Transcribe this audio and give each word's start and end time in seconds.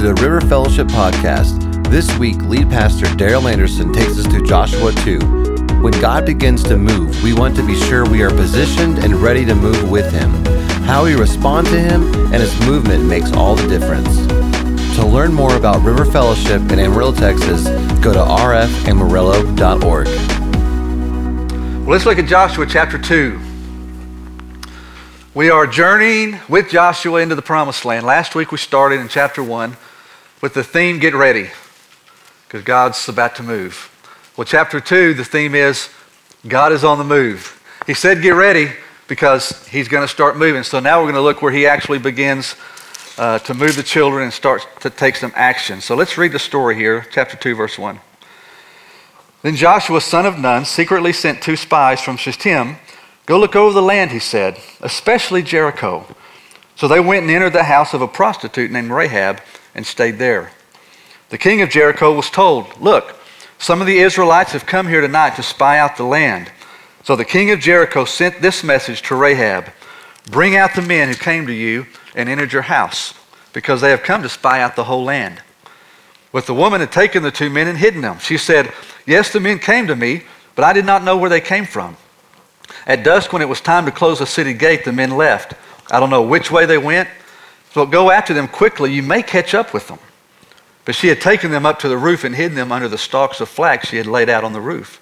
to 0.00 0.14
the 0.14 0.22
River 0.22 0.40
Fellowship 0.40 0.86
Podcast. 0.88 1.84
This 1.90 2.10
week, 2.16 2.40
lead 2.44 2.70
pastor 2.70 3.04
Daryl 3.04 3.50
Anderson 3.50 3.92
takes 3.92 4.18
us 4.18 4.26
to 4.32 4.40
Joshua 4.42 4.92
2. 4.92 5.18
When 5.82 5.92
God 6.00 6.24
begins 6.24 6.62
to 6.64 6.78
move, 6.78 7.22
we 7.22 7.34
want 7.34 7.54
to 7.56 7.66
be 7.66 7.74
sure 7.74 8.08
we 8.08 8.22
are 8.22 8.30
positioned 8.30 9.00
and 9.00 9.16
ready 9.16 9.44
to 9.44 9.54
move 9.54 9.90
with 9.90 10.10
Him. 10.10 10.30
How 10.84 11.04
we 11.04 11.16
respond 11.16 11.66
to 11.66 11.78
Him 11.78 12.14
and 12.32 12.36
His 12.36 12.58
movement 12.60 13.04
makes 13.04 13.32
all 13.32 13.54
the 13.54 13.68
difference. 13.68 14.08
To 14.96 15.04
learn 15.04 15.34
more 15.34 15.54
about 15.56 15.82
River 15.82 16.06
Fellowship 16.06 16.62
in 16.72 16.78
Amarillo, 16.78 17.12
Texas, 17.12 17.64
go 18.00 18.14
to 18.14 18.20
rfamarillo.org. 18.20 20.06
Well, 20.06 21.88
let's 21.88 22.06
look 22.06 22.18
at 22.18 22.26
Joshua 22.26 22.64
chapter 22.64 22.96
2. 22.96 23.38
We 25.34 25.50
are 25.50 25.66
journeying 25.66 26.40
with 26.48 26.70
Joshua 26.70 27.20
into 27.20 27.34
the 27.34 27.42
promised 27.42 27.84
land. 27.84 28.06
Last 28.06 28.34
week 28.34 28.50
we 28.50 28.56
started 28.56 29.00
in 29.00 29.08
chapter 29.08 29.44
1 29.44 29.76
with 30.40 30.54
the 30.54 30.64
theme 30.64 30.98
Get 30.98 31.14
Ready, 31.14 31.50
because 32.46 32.62
God's 32.62 33.08
about 33.08 33.36
to 33.36 33.42
move. 33.42 33.90
Well, 34.36 34.44
chapter 34.44 34.80
2, 34.80 35.14
the 35.14 35.24
theme 35.24 35.54
is 35.54 35.90
God 36.48 36.72
is 36.72 36.84
on 36.84 36.98
the 36.98 37.04
move. 37.04 37.62
He 37.86 37.94
said 37.94 38.22
get 38.22 38.30
ready 38.30 38.70
because 39.08 39.66
he's 39.66 39.88
going 39.88 40.02
to 40.02 40.08
start 40.08 40.36
moving. 40.36 40.62
So 40.62 40.80
now 40.80 40.98
we're 40.98 41.06
going 41.06 41.16
to 41.16 41.20
look 41.20 41.42
where 41.42 41.52
he 41.52 41.66
actually 41.66 41.98
begins 41.98 42.54
uh, 43.18 43.38
to 43.40 43.52
move 43.52 43.76
the 43.76 43.82
children 43.82 44.22
and 44.22 44.32
starts 44.32 44.64
to 44.80 44.88
take 44.88 45.16
some 45.16 45.32
action. 45.34 45.80
So 45.80 45.94
let's 45.94 46.16
read 46.16 46.32
the 46.32 46.38
story 46.38 46.74
here, 46.74 47.06
chapter 47.10 47.36
2, 47.36 47.54
verse 47.54 47.78
1. 47.78 48.00
Then 49.42 49.56
Joshua, 49.56 50.00
son 50.00 50.26
of 50.26 50.38
Nun, 50.38 50.64
secretly 50.64 51.12
sent 51.12 51.42
two 51.42 51.56
spies 51.56 52.00
from 52.00 52.16
Shittim 52.16 52.76
Go 53.26 53.38
look 53.38 53.54
over 53.54 53.72
the 53.72 53.82
land, 53.82 54.10
he 54.10 54.18
said, 54.18 54.58
especially 54.80 55.42
Jericho. 55.42 56.04
So 56.74 56.88
they 56.88 56.98
went 56.98 57.22
and 57.22 57.30
entered 57.30 57.52
the 57.52 57.62
house 57.64 57.94
of 57.94 58.02
a 58.02 58.08
prostitute 58.08 58.72
named 58.72 58.90
Rahab 58.90 59.40
and 59.74 59.86
stayed 59.86 60.18
there. 60.18 60.50
The 61.30 61.38
king 61.38 61.62
of 61.62 61.70
Jericho 61.70 62.14
was 62.14 62.30
told, 62.30 62.80
Look, 62.80 63.16
some 63.58 63.80
of 63.80 63.86
the 63.86 63.98
Israelites 63.98 64.52
have 64.52 64.66
come 64.66 64.88
here 64.88 65.00
tonight 65.00 65.36
to 65.36 65.42
spy 65.42 65.78
out 65.78 65.96
the 65.96 66.04
land. 66.04 66.50
So 67.04 67.16
the 67.16 67.24
king 67.24 67.50
of 67.50 67.60
Jericho 67.60 68.04
sent 68.04 68.40
this 68.40 68.62
message 68.64 69.02
to 69.02 69.14
Rahab 69.14 69.72
Bring 70.30 70.54
out 70.54 70.74
the 70.74 70.82
men 70.82 71.08
who 71.08 71.14
came 71.14 71.46
to 71.46 71.52
you 71.52 71.86
and 72.14 72.28
entered 72.28 72.52
your 72.52 72.62
house, 72.62 73.14
because 73.52 73.80
they 73.80 73.90
have 73.90 74.02
come 74.02 74.22
to 74.22 74.28
spy 74.28 74.60
out 74.60 74.76
the 74.76 74.84
whole 74.84 75.02
land. 75.02 75.42
But 76.32 76.46
the 76.46 76.54
woman 76.54 76.80
had 76.80 76.92
taken 76.92 77.22
the 77.22 77.30
two 77.30 77.50
men 77.50 77.66
and 77.66 77.76
hidden 77.76 78.02
them. 78.02 78.18
She 78.18 78.36
said, 78.38 78.72
Yes, 79.06 79.32
the 79.32 79.40
men 79.40 79.58
came 79.58 79.86
to 79.88 79.96
me, 79.96 80.22
but 80.54 80.64
I 80.64 80.72
did 80.72 80.84
not 80.84 81.02
know 81.02 81.16
where 81.16 81.30
they 81.30 81.40
came 81.40 81.64
from. 81.64 81.96
At 82.86 83.02
dusk, 83.02 83.32
when 83.32 83.42
it 83.42 83.48
was 83.48 83.60
time 83.60 83.84
to 83.86 83.90
close 83.90 84.20
the 84.20 84.26
city 84.26 84.54
gate, 84.54 84.84
the 84.84 84.92
men 84.92 85.16
left. 85.16 85.54
I 85.90 85.98
don't 85.98 86.10
know 86.10 86.22
which 86.22 86.50
way 86.50 86.66
they 86.66 86.78
went, 86.78 87.08
so 87.72 87.86
go 87.86 88.10
after 88.10 88.34
them 88.34 88.48
quickly. 88.48 88.92
You 88.92 89.02
may 89.02 89.22
catch 89.22 89.54
up 89.54 89.72
with 89.72 89.88
them. 89.88 89.98
But 90.84 90.94
she 90.94 91.08
had 91.08 91.20
taken 91.20 91.50
them 91.50 91.66
up 91.66 91.78
to 91.80 91.88
the 91.88 91.98
roof 91.98 92.24
and 92.24 92.34
hidden 92.34 92.56
them 92.56 92.72
under 92.72 92.88
the 92.88 92.98
stalks 92.98 93.40
of 93.40 93.48
flax 93.48 93.88
she 93.88 93.96
had 93.96 94.06
laid 94.06 94.28
out 94.28 94.44
on 94.44 94.52
the 94.52 94.60
roof. 94.60 95.00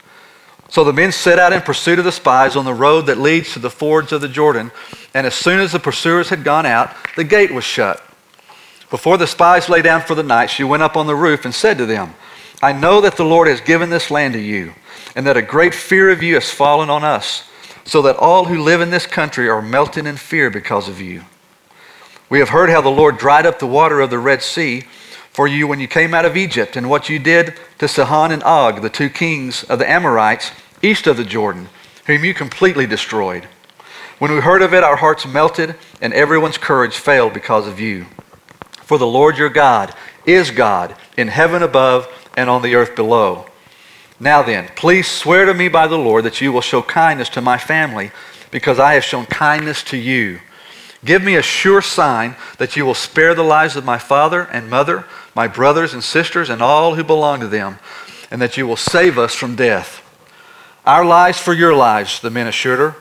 So 0.68 0.84
the 0.84 0.92
men 0.92 1.12
set 1.12 1.38
out 1.38 1.54
in 1.54 1.62
pursuit 1.62 1.98
of 1.98 2.04
the 2.04 2.12
spies 2.12 2.56
on 2.56 2.66
the 2.66 2.74
road 2.74 3.06
that 3.06 3.16
leads 3.16 3.54
to 3.54 3.58
the 3.58 3.70
fords 3.70 4.12
of 4.12 4.20
the 4.20 4.28
Jordan. 4.28 4.70
And 5.14 5.26
as 5.26 5.34
soon 5.34 5.60
as 5.60 5.72
the 5.72 5.78
pursuers 5.78 6.28
had 6.28 6.44
gone 6.44 6.66
out, 6.66 6.94
the 7.16 7.24
gate 7.24 7.52
was 7.52 7.64
shut. 7.64 8.04
Before 8.90 9.16
the 9.16 9.26
spies 9.26 9.68
lay 9.68 9.80
down 9.80 10.02
for 10.02 10.14
the 10.14 10.22
night, 10.22 10.50
she 10.50 10.64
went 10.64 10.82
up 10.82 10.96
on 10.96 11.06
the 11.06 11.16
roof 11.16 11.44
and 11.44 11.54
said 11.54 11.78
to 11.78 11.86
them, 11.86 12.14
I 12.62 12.72
know 12.72 13.00
that 13.00 13.16
the 13.16 13.24
Lord 13.24 13.48
has 13.48 13.60
given 13.60 13.88
this 13.88 14.10
land 14.10 14.34
to 14.34 14.40
you, 14.40 14.74
and 15.14 15.26
that 15.26 15.36
a 15.36 15.42
great 15.42 15.74
fear 15.74 16.10
of 16.10 16.22
you 16.22 16.34
has 16.34 16.50
fallen 16.50 16.90
on 16.90 17.04
us 17.04 17.44
so 17.84 18.02
that 18.02 18.16
all 18.16 18.44
who 18.44 18.62
live 18.62 18.80
in 18.80 18.90
this 18.90 19.06
country 19.06 19.48
are 19.48 19.62
melting 19.62 20.06
in 20.06 20.16
fear 20.16 20.50
because 20.50 20.88
of 20.88 21.00
you. 21.00 21.22
We 22.30 22.40
have 22.40 22.50
heard 22.50 22.68
how 22.68 22.82
the 22.82 22.90
Lord 22.90 23.16
dried 23.16 23.46
up 23.46 23.58
the 23.58 23.66
water 23.66 24.00
of 24.00 24.10
the 24.10 24.18
Red 24.18 24.42
Sea 24.42 24.82
for 25.30 25.46
you 25.46 25.66
when 25.66 25.80
you 25.80 25.88
came 25.88 26.12
out 26.12 26.24
of 26.24 26.36
Egypt, 26.36 26.76
and 26.76 26.90
what 26.90 27.08
you 27.08 27.18
did 27.18 27.54
to 27.78 27.88
Sihon 27.88 28.32
and 28.32 28.42
Og, 28.42 28.82
the 28.82 28.90
two 28.90 29.08
kings 29.08 29.62
of 29.64 29.78
the 29.78 29.88
Amorites 29.88 30.50
east 30.82 31.06
of 31.06 31.16
the 31.16 31.24
Jordan, 31.24 31.68
whom 32.06 32.24
you 32.24 32.34
completely 32.34 32.86
destroyed. 32.86 33.44
When 34.18 34.32
we 34.32 34.40
heard 34.40 34.62
of 34.62 34.74
it, 34.74 34.82
our 34.82 34.96
hearts 34.96 35.26
melted, 35.26 35.76
and 36.02 36.12
everyone's 36.12 36.58
courage 36.58 36.96
failed 36.96 37.32
because 37.32 37.66
of 37.66 37.78
you. 37.78 38.06
For 38.82 38.98
the 38.98 39.06
Lord 39.06 39.38
your 39.38 39.48
God 39.48 39.94
is 40.26 40.50
God 40.50 40.96
in 41.16 41.28
heaven 41.28 41.62
above 41.62 42.08
and 42.36 42.50
on 42.50 42.62
the 42.62 42.74
earth 42.74 42.96
below. 42.96 43.46
Now 44.20 44.42
then, 44.42 44.68
please 44.74 45.06
swear 45.06 45.46
to 45.46 45.54
me 45.54 45.68
by 45.68 45.86
the 45.86 45.96
Lord 45.96 46.24
that 46.24 46.40
you 46.40 46.52
will 46.52 46.60
show 46.60 46.82
kindness 46.82 47.28
to 47.30 47.40
my 47.40 47.56
family, 47.56 48.10
because 48.50 48.78
I 48.78 48.94
have 48.94 49.04
shown 49.04 49.24
kindness 49.26 49.82
to 49.84 49.96
you. 49.96 50.40
Give 51.04 51.22
me 51.22 51.36
a 51.36 51.42
sure 51.42 51.80
sign 51.80 52.36
that 52.58 52.76
you 52.76 52.84
will 52.84 52.94
spare 52.94 53.34
the 53.34 53.44
lives 53.44 53.76
of 53.76 53.84
my 53.84 53.98
father 53.98 54.42
and 54.52 54.68
mother, 54.68 55.04
my 55.34 55.46
brothers 55.46 55.94
and 55.94 56.02
sisters, 56.02 56.50
and 56.50 56.60
all 56.60 56.96
who 56.96 57.04
belong 57.04 57.40
to 57.40 57.46
them, 57.46 57.78
and 58.30 58.42
that 58.42 58.56
you 58.56 58.66
will 58.66 58.76
save 58.76 59.16
us 59.16 59.34
from 59.34 59.54
death. 59.54 60.02
Our 60.84 61.04
lives 61.04 61.38
for 61.38 61.52
your 61.52 61.74
lives, 61.74 62.20
the 62.20 62.30
men 62.30 62.46
assured 62.46 62.78
her. 62.78 62.96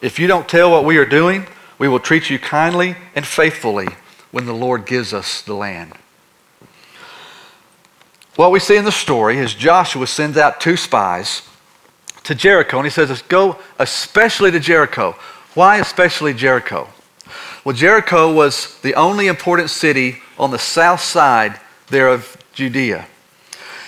If 0.00 0.18
you 0.18 0.26
don't 0.26 0.48
tell 0.48 0.70
what 0.70 0.84
we 0.84 0.96
are 0.96 1.04
doing, 1.04 1.46
we 1.78 1.88
will 1.88 2.00
treat 2.00 2.30
you 2.30 2.38
kindly 2.38 2.96
and 3.14 3.26
faithfully 3.26 3.88
when 4.30 4.46
the 4.46 4.54
Lord 4.54 4.86
gives 4.86 5.12
us 5.12 5.42
the 5.42 5.54
land. 5.54 5.92
What 8.36 8.50
we 8.50 8.60
see 8.60 8.76
in 8.76 8.84
the 8.84 8.92
story 8.92 9.36
is 9.36 9.54
Joshua 9.54 10.06
sends 10.06 10.38
out 10.38 10.60
two 10.60 10.76
spies 10.76 11.42
to 12.24 12.34
Jericho, 12.34 12.78
and 12.78 12.86
he 12.86 12.90
says, 12.90 13.20
go 13.22 13.58
especially 13.78 14.50
to 14.52 14.60
Jericho. 14.60 15.16
Why 15.54 15.76
especially 15.76 16.32
Jericho? 16.32 16.88
Well, 17.64 17.76
Jericho 17.76 18.32
was 18.32 18.80
the 18.80 18.94
only 18.96 19.28
important 19.28 19.70
city 19.70 20.20
on 20.36 20.50
the 20.50 20.58
south 20.58 21.00
side 21.00 21.60
there 21.88 22.08
of 22.08 22.36
Judea. 22.54 23.06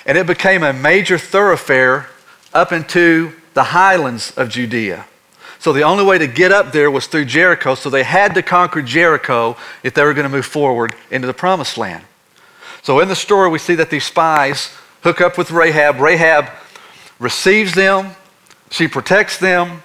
And 0.06 0.16
it 0.16 0.28
became 0.28 0.62
a 0.62 0.72
major 0.72 1.18
thoroughfare 1.18 2.08
up 2.52 2.70
into 2.70 3.32
the 3.54 3.64
highlands 3.64 4.32
of 4.36 4.48
Judea. 4.48 5.06
So 5.58 5.72
the 5.72 5.82
only 5.82 6.04
way 6.04 6.18
to 6.18 6.28
get 6.28 6.52
up 6.52 6.72
there 6.72 6.88
was 6.88 7.08
through 7.08 7.24
Jericho, 7.24 7.74
so 7.74 7.90
they 7.90 8.04
had 8.04 8.34
to 8.34 8.42
conquer 8.42 8.80
Jericho 8.80 9.56
if 9.82 9.94
they 9.94 10.04
were 10.04 10.14
going 10.14 10.24
to 10.24 10.28
move 10.28 10.46
forward 10.46 10.94
into 11.10 11.26
the 11.26 11.34
promised 11.34 11.76
land. 11.76 12.04
So 12.82 13.00
in 13.00 13.08
the 13.08 13.16
story, 13.16 13.48
we 13.48 13.58
see 13.58 13.74
that 13.76 13.90
these 13.90 14.04
spies 14.04 14.70
hook 15.02 15.20
up 15.20 15.36
with 15.36 15.50
Rahab. 15.50 15.98
Rahab 15.98 16.48
receives 17.18 17.72
them, 17.72 18.10
she 18.70 18.86
protects 18.86 19.38
them, 19.38 19.82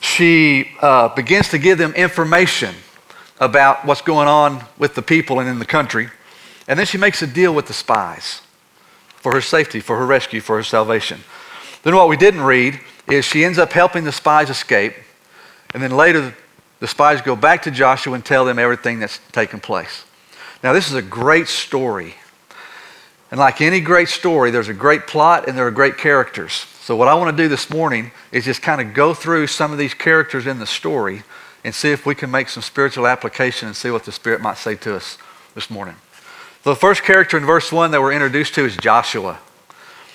she 0.00 0.70
uh, 0.80 1.08
begins 1.08 1.50
to 1.50 1.58
give 1.58 1.78
them 1.78 1.92
information 1.94 2.74
about 3.38 3.84
what's 3.84 4.02
going 4.02 4.28
on 4.28 4.64
with 4.78 4.94
the 4.94 5.02
people 5.02 5.40
and 5.40 5.48
in 5.48 5.58
the 5.58 5.66
country. 5.66 6.08
And 6.66 6.78
then 6.78 6.86
she 6.86 6.98
makes 6.98 7.22
a 7.22 7.26
deal 7.26 7.54
with 7.54 7.66
the 7.66 7.72
spies 7.72 8.42
for 9.16 9.32
her 9.32 9.40
safety, 9.40 9.80
for 9.80 9.98
her 9.98 10.06
rescue, 10.06 10.40
for 10.40 10.56
her 10.56 10.62
salvation. 10.62 11.20
Then 11.82 11.94
what 11.94 12.08
we 12.08 12.16
didn't 12.16 12.42
read 12.42 12.80
is 13.10 13.24
she 13.24 13.44
ends 13.44 13.58
up 13.58 13.72
helping 13.72 14.04
the 14.04 14.12
spies 14.12 14.50
escape. 14.50 14.94
And 15.74 15.82
then 15.82 15.90
later, 15.90 16.34
the 16.80 16.86
spies 16.86 17.22
go 17.22 17.36
back 17.36 17.62
to 17.62 17.70
Joshua 17.70 18.14
and 18.14 18.24
tell 18.24 18.44
them 18.44 18.58
everything 18.58 19.00
that's 19.00 19.20
taken 19.32 19.60
place. 19.60 20.04
Now, 20.62 20.72
this 20.72 20.88
is 20.88 20.94
a 20.94 21.02
great 21.02 21.48
story. 21.48 22.14
And 23.30 23.38
like 23.38 23.60
any 23.60 23.80
great 23.80 24.08
story, 24.08 24.50
there's 24.50 24.68
a 24.68 24.74
great 24.74 25.06
plot 25.06 25.48
and 25.48 25.56
there 25.56 25.66
are 25.66 25.70
great 25.70 25.98
characters. 25.98 26.66
So, 26.82 26.96
what 26.96 27.08
I 27.08 27.14
want 27.14 27.36
to 27.36 27.42
do 27.42 27.48
this 27.48 27.68
morning 27.68 28.10
is 28.32 28.46
just 28.46 28.62
kind 28.62 28.80
of 28.80 28.94
go 28.94 29.12
through 29.12 29.48
some 29.48 29.70
of 29.70 29.76
these 29.78 29.92
characters 29.92 30.46
in 30.46 30.58
the 30.58 30.66
story 30.66 31.22
and 31.62 31.74
see 31.74 31.90
if 31.90 32.06
we 32.06 32.14
can 32.14 32.30
make 32.30 32.48
some 32.48 32.62
spiritual 32.62 33.06
application 33.06 33.68
and 33.68 33.76
see 33.76 33.90
what 33.90 34.04
the 34.04 34.12
Spirit 34.12 34.40
might 34.40 34.56
say 34.56 34.76
to 34.76 34.96
us 34.96 35.18
this 35.54 35.68
morning. 35.68 35.96
The 36.62 36.74
first 36.74 37.02
character 37.02 37.36
in 37.36 37.44
verse 37.44 37.70
1 37.70 37.90
that 37.90 38.00
we're 38.00 38.12
introduced 38.12 38.54
to 38.54 38.64
is 38.64 38.76
Joshua. 38.78 39.38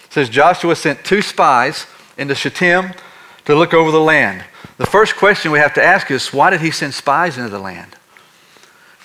It 0.05 0.13
says, 0.13 0.27
Joshua 0.27 0.75
sent 0.75 1.05
two 1.05 1.21
spies 1.21 1.85
into 2.17 2.33
Shittim 2.33 2.93
to 3.45 3.55
look 3.55 3.73
over 3.73 3.91
the 3.91 3.99
land. 3.99 4.43
The 4.77 4.88
first 4.88 5.15
question 5.15 5.51
we 5.51 5.59
have 5.59 5.75
to 5.75 5.83
ask 5.83 6.09
is, 6.09 6.33
why 6.33 6.50
did 6.50 6.61
he 6.61 6.71
send 6.71 6.95
spies 6.95 7.38
into 7.38 7.50
the 7.50 7.59
land? 7.59 7.95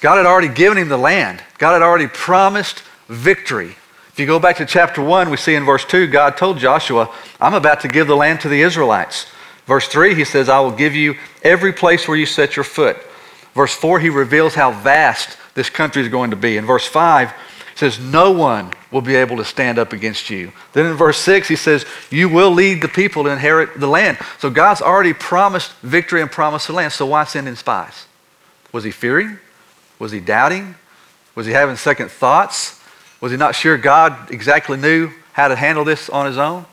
God 0.01 0.17
had 0.17 0.27
already 0.27 0.49
given 0.49 0.79
him 0.79 0.89
the 0.89 0.97
land. 0.97 1.43
God 1.59 1.75
had 1.75 1.83
already 1.83 2.07
promised 2.07 2.83
victory. 3.09 3.77
If 4.21 4.25
you 4.25 4.35
go 4.35 4.39
back 4.39 4.59
to 4.59 4.67
chapter 4.67 5.01
1, 5.01 5.31
we 5.31 5.39
see 5.39 5.55
in 5.55 5.65
verse 5.65 5.83
2, 5.87 6.07
God 6.09 6.37
told 6.37 6.59
Joshua, 6.59 7.11
I'm 7.41 7.55
about 7.55 7.81
to 7.81 7.89
give 7.89 8.07
the 8.07 8.15
land 8.15 8.43
to 8.43 8.51
the 8.51 8.61
Israelites. 8.61 9.25
Verse 9.65 9.89
3, 9.89 10.15
he 10.15 10.27
says, 10.27 10.51
I 10.51 10.61
will 10.61 10.73
give 10.73 10.95
you 10.95 11.15
every 11.43 11.73
place 11.73 12.07
where 12.07 12.19
you 12.19 12.27
set 12.27 12.55
your 12.55 12.65
foot. 12.65 12.99
Verse 13.55 13.75
4, 13.75 13.99
he 13.99 14.11
reveals 14.11 14.55
how 14.55 14.73
vast 14.73 15.39
this 15.55 15.71
country 15.71 16.03
is 16.03 16.09
going 16.09 16.33
to 16.33 16.37
be. 16.37 16.59
In 16.59 16.67
verse 16.67 16.87
5, 16.87 17.31
he 17.31 17.37
says, 17.77 17.99
No 17.99 18.31
one 18.31 18.75
will 18.91 19.01
be 19.01 19.15
able 19.15 19.39
to 19.39 19.45
stand 19.47 19.79
up 19.79 19.95
against 19.95 20.29
you. 20.29 20.53
Then 20.75 20.85
in 20.85 20.99
verse 20.99 21.17
6, 21.17 21.49
he 21.49 21.57
says, 21.57 21.87
You 22.11 22.29
will 22.29 22.51
lead 22.51 22.83
the 22.83 22.89
people 22.89 23.25
to 23.25 23.31
inherit 23.31 23.81
the 23.81 23.89
land. 23.89 24.19
So 24.39 24.51
God's 24.51 24.83
already 24.83 25.15
promised 25.15 25.73
victory 25.77 26.21
and 26.21 26.31
promised 26.31 26.67
the 26.67 26.75
land. 26.75 26.93
So 26.93 27.07
why 27.07 27.25
send 27.25 27.49
in 27.49 27.57
spies? 27.57 28.05
Was 28.71 28.85
he 28.85 28.91
fearing? 28.91 29.39
Was 29.99 30.13
he 30.13 30.21
doubting? 30.21 30.75
Was 31.35 31.47
he 31.47 31.53
having 31.53 31.77
second 31.77 32.11
thoughts? 32.11 32.80
Was 33.21 33.33
he 33.33 33.39
not 33.39 33.55
sure 33.55 33.77
God 33.77 34.31
exactly 34.31 34.77
knew 34.77 35.11
how 35.33 35.49
to 35.49 35.57
handle 35.57 35.85
this 35.85 36.09
on 36.09 36.27
his 36.27 36.39
own? 36.39 36.65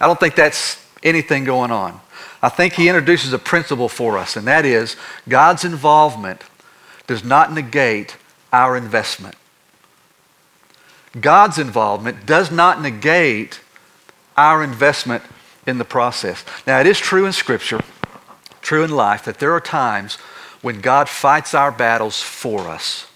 I 0.00 0.06
don't 0.06 0.18
think 0.18 0.34
that's 0.34 0.84
anything 1.02 1.44
going 1.44 1.70
on. 1.70 2.00
I 2.42 2.48
think 2.48 2.74
he 2.74 2.88
introduces 2.88 3.32
a 3.32 3.38
principle 3.38 3.88
for 3.88 4.18
us, 4.18 4.36
and 4.36 4.46
that 4.48 4.64
is 4.64 4.96
God's 5.28 5.64
involvement 5.64 6.42
does 7.06 7.24
not 7.24 7.52
negate 7.52 8.16
our 8.52 8.76
investment. 8.76 9.36
God's 11.20 11.58
involvement 11.58 12.26
does 12.26 12.50
not 12.50 12.80
negate 12.80 13.60
our 14.36 14.62
investment 14.62 15.22
in 15.66 15.78
the 15.78 15.84
process. 15.84 16.44
Now, 16.66 16.80
it 16.80 16.86
is 16.86 16.98
true 16.98 17.26
in 17.26 17.32
Scripture, 17.32 17.80
true 18.60 18.82
in 18.82 18.90
life, 18.90 19.24
that 19.24 19.38
there 19.38 19.52
are 19.52 19.60
times 19.60 20.16
when 20.62 20.80
God 20.80 21.08
fights 21.08 21.54
our 21.54 21.70
battles 21.70 22.20
for 22.20 22.68
us. 22.68 23.06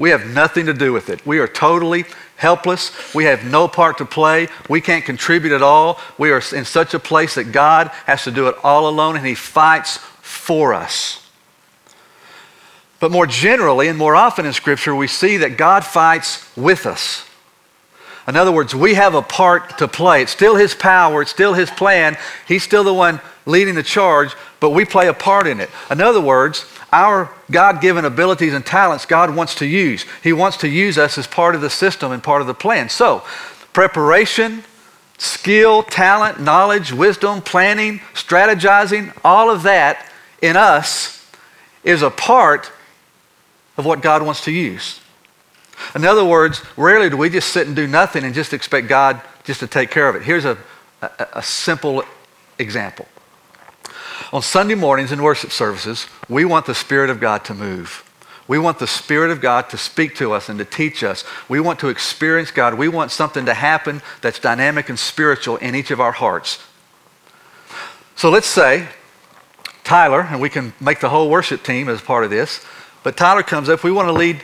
We 0.00 0.08
have 0.10 0.26
nothing 0.26 0.64
to 0.64 0.72
do 0.72 0.94
with 0.94 1.10
it. 1.10 1.26
We 1.26 1.40
are 1.40 1.46
totally 1.46 2.06
helpless. 2.36 3.14
We 3.14 3.24
have 3.24 3.44
no 3.44 3.68
part 3.68 3.98
to 3.98 4.06
play. 4.06 4.48
We 4.66 4.80
can't 4.80 5.04
contribute 5.04 5.52
at 5.52 5.60
all. 5.60 6.00
We 6.16 6.30
are 6.30 6.40
in 6.54 6.64
such 6.64 6.94
a 6.94 6.98
place 6.98 7.34
that 7.34 7.52
God 7.52 7.88
has 8.06 8.24
to 8.24 8.30
do 8.30 8.48
it 8.48 8.56
all 8.64 8.88
alone, 8.88 9.16
and 9.16 9.26
He 9.26 9.34
fights 9.34 9.98
for 10.22 10.72
us. 10.72 11.28
But 12.98 13.12
more 13.12 13.26
generally 13.26 13.88
and 13.88 13.98
more 13.98 14.16
often 14.16 14.46
in 14.46 14.54
Scripture, 14.54 14.94
we 14.94 15.06
see 15.06 15.36
that 15.36 15.58
God 15.58 15.84
fights 15.84 16.50
with 16.56 16.86
us. 16.86 17.26
In 18.26 18.36
other 18.36 18.52
words, 18.52 18.74
we 18.74 18.94
have 18.94 19.14
a 19.14 19.20
part 19.20 19.76
to 19.78 19.86
play. 19.86 20.22
It's 20.22 20.32
still 20.32 20.56
His 20.56 20.74
power, 20.74 21.20
it's 21.20 21.30
still 21.30 21.52
His 21.52 21.70
plan. 21.70 22.16
He's 22.48 22.62
still 22.62 22.84
the 22.84 22.94
one 22.94 23.20
leading 23.44 23.74
the 23.74 23.82
charge, 23.82 24.32
but 24.60 24.70
we 24.70 24.86
play 24.86 25.08
a 25.08 25.14
part 25.14 25.46
in 25.46 25.60
it. 25.60 25.68
In 25.90 26.00
other 26.00 26.22
words, 26.22 26.64
our 26.92 27.32
God 27.50 27.80
given 27.80 28.04
abilities 28.04 28.54
and 28.54 28.64
talents 28.64 29.06
God 29.06 29.34
wants 29.34 29.54
to 29.56 29.66
use. 29.66 30.04
He 30.22 30.32
wants 30.32 30.56
to 30.58 30.68
use 30.68 30.98
us 30.98 31.18
as 31.18 31.26
part 31.26 31.54
of 31.54 31.60
the 31.60 31.70
system 31.70 32.12
and 32.12 32.22
part 32.22 32.40
of 32.40 32.46
the 32.46 32.54
plan. 32.54 32.88
So, 32.88 33.22
preparation, 33.72 34.64
skill, 35.18 35.82
talent, 35.82 36.40
knowledge, 36.40 36.92
wisdom, 36.92 37.42
planning, 37.42 38.00
strategizing, 38.14 39.16
all 39.24 39.50
of 39.50 39.62
that 39.62 40.06
in 40.42 40.56
us 40.56 41.30
is 41.84 42.02
a 42.02 42.10
part 42.10 42.72
of 43.76 43.84
what 43.84 44.02
God 44.02 44.22
wants 44.22 44.44
to 44.44 44.50
use. 44.50 45.00
In 45.94 46.04
other 46.04 46.24
words, 46.24 46.62
rarely 46.76 47.08
do 47.08 47.16
we 47.16 47.30
just 47.30 47.52
sit 47.52 47.66
and 47.66 47.74
do 47.74 47.86
nothing 47.86 48.24
and 48.24 48.34
just 48.34 48.52
expect 48.52 48.88
God 48.88 49.20
just 49.44 49.60
to 49.60 49.66
take 49.66 49.90
care 49.90 50.08
of 50.08 50.16
it. 50.16 50.22
Here's 50.22 50.44
a, 50.44 50.58
a, 51.00 51.10
a 51.34 51.42
simple 51.42 52.04
example. 52.58 53.06
On 54.32 54.42
Sunday 54.42 54.76
mornings 54.76 55.10
in 55.10 55.22
worship 55.22 55.50
services, 55.50 56.06
we 56.28 56.44
want 56.44 56.66
the 56.66 56.74
Spirit 56.74 57.10
of 57.10 57.18
God 57.18 57.44
to 57.46 57.54
move. 57.54 58.04
We 58.46 58.58
want 58.58 58.78
the 58.78 58.86
Spirit 58.86 59.30
of 59.30 59.40
God 59.40 59.68
to 59.70 59.78
speak 59.78 60.14
to 60.16 60.32
us 60.32 60.48
and 60.48 60.58
to 60.58 60.64
teach 60.64 61.02
us. 61.02 61.24
We 61.48 61.60
want 61.60 61.80
to 61.80 61.88
experience 61.88 62.50
God. 62.50 62.74
We 62.74 62.88
want 62.88 63.10
something 63.10 63.46
to 63.46 63.54
happen 63.54 64.02
that's 64.20 64.38
dynamic 64.38 64.88
and 64.88 64.98
spiritual 64.98 65.56
in 65.56 65.74
each 65.74 65.90
of 65.90 66.00
our 66.00 66.12
hearts. 66.12 66.60
So 68.14 68.30
let's 68.30 68.46
say 68.46 68.88
Tyler, 69.82 70.22
and 70.22 70.40
we 70.40 70.48
can 70.48 70.74
make 70.80 71.00
the 71.00 71.08
whole 71.08 71.28
worship 71.28 71.64
team 71.64 71.88
as 71.88 72.00
part 72.00 72.22
of 72.22 72.30
this, 72.30 72.64
but 73.02 73.16
Tyler 73.16 73.42
comes 73.42 73.68
up, 73.68 73.82
we 73.82 73.90
want 73.90 74.08
to 74.08 74.12
lead 74.12 74.42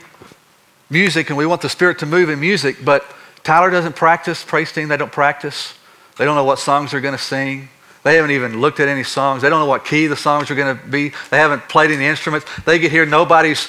music 0.90 1.28
and 1.28 1.36
we 1.36 1.46
want 1.46 1.62
the 1.62 1.68
Spirit 1.68 1.98
to 2.00 2.06
move 2.06 2.28
in 2.28 2.40
music, 2.40 2.84
but 2.84 3.04
Tyler 3.44 3.70
doesn't 3.70 3.94
practice, 3.94 4.42
praise 4.42 4.72
team, 4.72 4.88
they 4.88 4.96
don't 4.96 5.12
practice. 5.12 5.74
They 6.16 6.24
don't 6.24 6.34
know 6.34 6.44
what 6.44 6.58
songs 6.58 6.90
they're 6.90 7.00
going 7.00 7.16
to 7.16 7.22
sing. 7.22 7.68
They 8.06 8.14
haven't 8.14 8.30
even 8.30 8.60
looked 8.60 8.78
at 8.78 8.86
any 8.86 9.02
songs. 9.02 9.42
They 9.42 9.50
don't 9.50 9.58
know 9.58 9.66
what 9.66 9.84
key 9.84 10.06
the 10.06 10.14
songs 10.14 10.48
are 10.48 10.54
going 10.54 10.78
to 10.78 10.86
be. 10.86 11.08
They 11.30 11.38
haven't 11.38 11.68
played 11.68 11.90
any 11.90 12.04
instruments. 12.04 12.46
They 12.64 12.78
get 12.78 12.92
here, 12.92 13.04
nobody's 13.04 13.66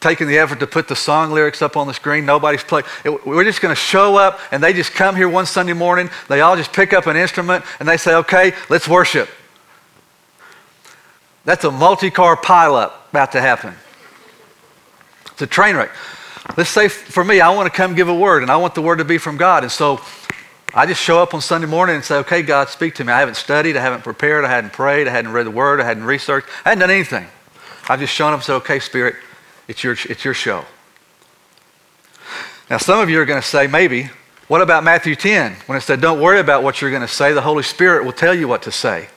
taking 0.00 0.26
the 0.26 0.36
effort 0.38 0.58
to 0.58 0.66
put 0.66 0.88
the 0.88 0.96
song 0.96 1.30
lyrics 1.30 1.62
up 1.62 1.76
on 1.76 1.86
the 1.86 1.94
screen. 1.94 2.26
Nobody's 2.26 2.64
playing. 2.64 2.86
We're 3.24 3.44
just 3.44 3.60
going 3.60 3.72
to 3.72 3.80
show 3.80 4.16
up, 4.16 4.40
and 4.50 4.60
they 4.60 4.72
just 4.72 4.94
come 4.94 5.14
here 5.14 5.28
one 5.28 5.46
Sunday 5.46 5.74
morning. 5.74 6.10
They 6.28 6.40
all 6.40 6.56
just 6.56 6.72
pick 6.72 6.92
up 6.92 7.06
an 7.06 7.16
instrument, 7.16 7.64
and 7.78 7.88
they 7.88 7.98
say, 7.98 8.16
okay, 8.16 8.52
let's 8.68 8.88
worship. 8.88 9.28
That's 11.44 11.62
a 11.62 11.70
multi 11.70 12.10
car 12.10 12.36
pileup 12.36 12.90
about 13.10 13.30
to 13.30 13.40
happen. 13.40 13.74
It's 15.30 15.42
a 15.42 15.46
train 15.46 15.76
wreck. 15.76 15.92
Let's 16.56 16.70
say 16.70 16.88
for 16.88 17.22
me, 17.22 17.40
I 17.40 17.50
want 17.50 17.72
to 17.72 17.76
come 17.76 17.94
give 17.94 18.08
a 18.08 18.14
word, 18.14 18.42
and 18.42 18.50
I 18.50 18.56
want 18.56 18.74
the 18.74 18.82
word 18.82 18.96
to 18.96 19.04
be 19.04 19.18
from 19.18 19.36
God. 19.36 19.62
And 19.62 19.70
so 19.70 20.00
I 20.74 20.86
just 20.86 21.02
show 21.02 21.22
up 21.22 21.34
on 21.34 21.42
Sunday 21.42 21.66
morning 21.66 21.96
and 21.96 22.04
say, 22.04 22.16
okay, 22.16 22.40
God, 22.40 22.70
speak 22.70 22.94
to 22.94 23.04
me. 23.04 23.12
I 23.12 23.20
haven't 23.20 23.34
studied, 23.34 23.76
I 23.76 23.80
haven't 23.80 24.04
prepared, 24.04 24.44
I 24.44 24.48
hadn't 24.48 24.72
prayed, 24.72 25.06
I 25.06 25.10
hadn't 25.10 25.32
read 25.32 25.44
the 25.44 25.50
word, 25.50 25.80
I 25.80 25.84
hadn't 25.84 26.04
researched, 26.04 26.48
I 26.64 26.70
hadn't 26.70 26.80
done 26.80 26.90
anything. 26.90 27.26
I've 27.88 28.00
just 28.00 28.14
shown 28.14 28.32
up 28.32 28.38
and 28.38 28.44
said, 28.44 28.54
okay, 28.56 28.78
Spirit, 28.78 29.16
it's 29.68 29.84
your, 29.84 29.92
it's 30.08 30.24
your 30.24 30.34
show. 30.34 30.64
Now, 32.70 32.78
some 32.78 33.00
of 33.00 33.10
you 33.10 33.20
are 33.20 33.26
going 33.26 33.40
to 33.40 33.46
say, 33.46 33.66
maybe, 33.66 34.08
what 34.48 34.62
about 34.62 34.82
Matthew 34.82 35.14
10? 35.14 35.56
When 35.66 35.76
it 35.76 35.82
said, 35.82 36.00
don't 36.00 36.20
worry 36.20 36.40
about 36.40 36.62
what 36.62 36.80
you're 36.80 36.90
going 36.90 37.02
to 37.02 37.08
say, 37.08 37.34
the 37.34 37.42
Holy 37.42 37.62
Spirit 37.62 38.04
will 38.04 38.12
tell 38.12 38.34
you 38.34 38.48
what 38.48 38.62
to 38.62 38.72
say. 38.72 39.08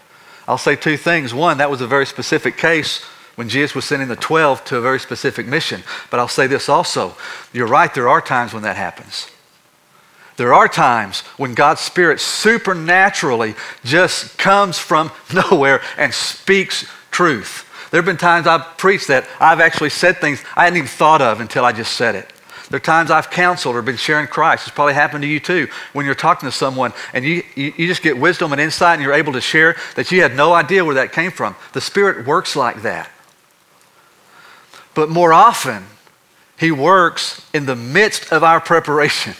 I'll 0.48 0.58
say 0.58 0.75
two 0.75 0.98
things. 0.98 1.34
One, 1.34 1.58
that 1.60 1.72
was 1.72 1.80
a 1.80 1.88
very 1.88 2.06
specific 2.06 2.58
case 2.58 3.01
when 3.36 3.48
Jesus 3.48 3.75
was 3.75 3.86
sending 3.86 4.10
the 4.10 4.16
12 4.16 4.66
to 4.66 4.78
a 4.78 4.81
very 4.81 5.00
specific 5.00 5.48
mission. 5.48 5.84
But 6.10 6.19
I'll 6.19 6.28
say 6.28 6.48
this 6.48 6.68
also. 6.68 7.16
You're 7.54 7.68
right, 7.68 7.94
there 7.94 8.10
are 8.10 8.22
times 8.22 8.54
when 8.54 8.63
that 8.63 8.75
happens. 8.75 9.30
There 10.38 10.54
are 10.54 10.68
times 10.68 11.22
when 11.38 11.54
God's 11.54 11.82
Spirit 11.82 12.20
supernaturally 12.20 13.56
just 13.84 14.38
comes 14.38 14.78
from 14.78 15.12
nowhere 15.34 15.82
and 15.98 16.14
speaks 16.14 16.86
truth. 17.12 17.66
There 17.92 18.00
have 18.00 18.06
been 18.06 18.18
times 18.18 18.48
I've 18.48 18.78
preached 18.78 19.08
that 19.08 19.28
I've 19.40 19.62
actually 19.62 19.92
said 19.92 20.18
things 20.18 20.44
I 20.56 20.66
hadn't 20.66 20.78
even 20.78 20.88
thought 20.90 21.22
of 21.22 21.40
until 21.40 21.64
I 21.64 21.72
just 21.72 21.94
said 21.94 22.16
it. 22.16 22.34
There 22.70 22.78
are 22.78 22.82
times 22.82 23.12
I've 23.12 23.30
counseled 23.30 23.76
or 23.76 23.82
been 23.82 23.96
sharing 23.96 24.28
Christ. 24.28 24.68
It's 24.68 24.76
probably 24.76 24.96
happened 24.96 25.22
to 25.22 25.28
you 25.28 25.40
too 25.40 25.68
when 25.94 26.06
you're 26.06 26.16
talking 26.16 26.48
to 26.48 26.52
someone 26.52 26.94
and 27.14 27.24
you, 27.24 27.44
you, 27.56 27.74
you, 27.78 27.88
just 27.88 28.02
get 28.02 28.18
wisdom 28.18 28.52
and 28.52 28.60
insight 28.60 28.96
and 28.96 29.04
you're 29.04 29.14
able 29.14 29.34
to 29.34 29.42
share 29.42 29.76
that 29.96 30.12
you 30.12 30.22
had 30.22 30.36
no 30.36 30.54
idea 30.54 30.84
where 30.84 30.96
that 30.96 31.12
came 31.12 31.32
from. 31.32 31.56
The 31.74 31.82
Spirit 31.82 32.26
works 32.26 32.56
like 32.56 32.82
that. 32.82 33.10
But 34.96 35.10
more 35.10 35.32
often, 35.32 35.86
He 36.60 36.72
works 36.72 37.46
in 37.54 37.66
the 37.66 37.76
midst 37.76 38.32
of 38.32 38.44
our 38.44 38.60
preparation, 38.60 39.36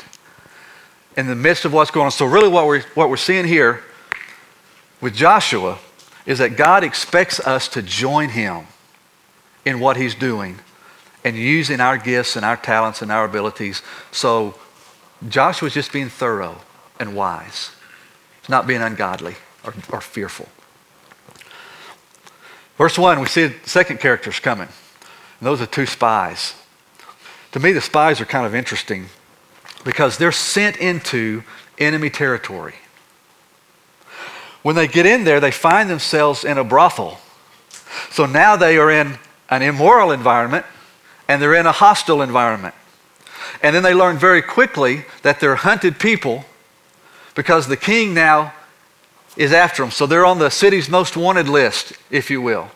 in 1.18 1.28
the 1.28 1.36
midst 1.36 1.66
of 1.66 1.74
what's 1.74 1.92
going 1.92 2.06
on. 2.06 2.12
So, 2.12 2.26
really, 2.26 2.50
what 2.50 2.68
we're, 2.68 2.82
what 2.94 3.10
we're 3.10 3.18
seeing 3.18 3.46
here 3.46 3.84
with 5.02 5.16
Joshua 5.16 5.80
is 6.26 6.40
that 6.40 6.58
God 6.58 6.84
expects 6.84 7.40
us 7.40 7.68
to 7.70 7.82
join 7.82 8.30
Him 8.30 8.68
in 9.66 9.80
what 9.80 9.98
He's 9.98 10.16
doing 10.16 10.60
and 11.24 11.36
using 11.36 11.80
our 11.80 11.98
gifts 11.98 12.36
and 12.36 12.46
our 12.46 12.58
talents 12.58 13.02
and 13.02 13.12
our 13.12 13.26
abilities. 13.26 13.82
So, 14.12 14.56
Joshua's 15.28 15.74
just 15.74 15.92
being 15.92 16.10
thorough 16.10 16.62
and 17.00 17.16
wise, 17.16 17.72
He's 18.42 18.50
not 18.50 18.68
being 18.68 18.82
ungodly 18.82 19.36
or, 19.64 19.74
or 19.92 20.02
fearful. 20.02 20.50
Verse 22.78 22.98
1, 22.98 23.22
we 23.22 23.28
see 23.28 23.48
the 23.48 23.70
second 23.70 24.00
character's 24.00 24.40
coming. 24.40 24.68
And 25.40 25.48
those 25.48 25.62
are 25.62 25.66
two 25.66 25.86
spies. 25.86 26.56
To 27.54 27.60
me, 27.60 27.72
the 27.72 27.80
spies 27.80 28.20
are 28.20 28.26
kind 28.26 28.46
of 28.46 28.54
interesting 28.54 29.08
because 29.86 30.18
they're 30.18 30.34
sent 30.34 30.76
into 30.78 31.44
enemy 31.78 32.10
territory. 32.10 32.74
When 34.64 34.76
they 34.76 34.88
get 34.88 35.06
in 35.06 35.24
there, 35.24 35.40
they 35.40 35.52
find 35.52 35.90
themselves 35.90 36.44
in 36.44 36.58
a 36.58 36.64
brothel. 36.64 37.20
So 38.10 38.26
now 38.26 38.58
they 38.58 38.78
are 38.78 38.92
in 38.92 39.18
an 39.50 39.62
immoral 39.62 40.12
environment 40.12 40.66
and 41.28 41.42
they're 41.42 41.54
in 41.54 41.68
a 41.68 41.72
hostile 41.72 42.22
environment. 42.22 42.74
And 43.62 43.76
then 43.76 43.84
they 43.84 43.94
learn 43.94 44.18
very 44.18 44.42
quickly 44.42 45.06
that 45.22 45.40
they're 45.40 45.56
hunted 45.56 46.00
people 46.00 46.44
because 47.36 47.68
the 47.68 47.78
king 47.78 48.14
now 48.14 48.54
is 49.38 49.54
after 49.54 49.84
them. 49.84 49.92
So 49.92 50.08
they're 50.08 50.26
on 50.26 50.40
the 50.40 50.50
city's 50.50 50.90
most 50.90 51.16
wanted 51.16 51.48
list, 51.48 51.94
if 52.10 52.32
you 52.32 52.42
will. 52.42 52.72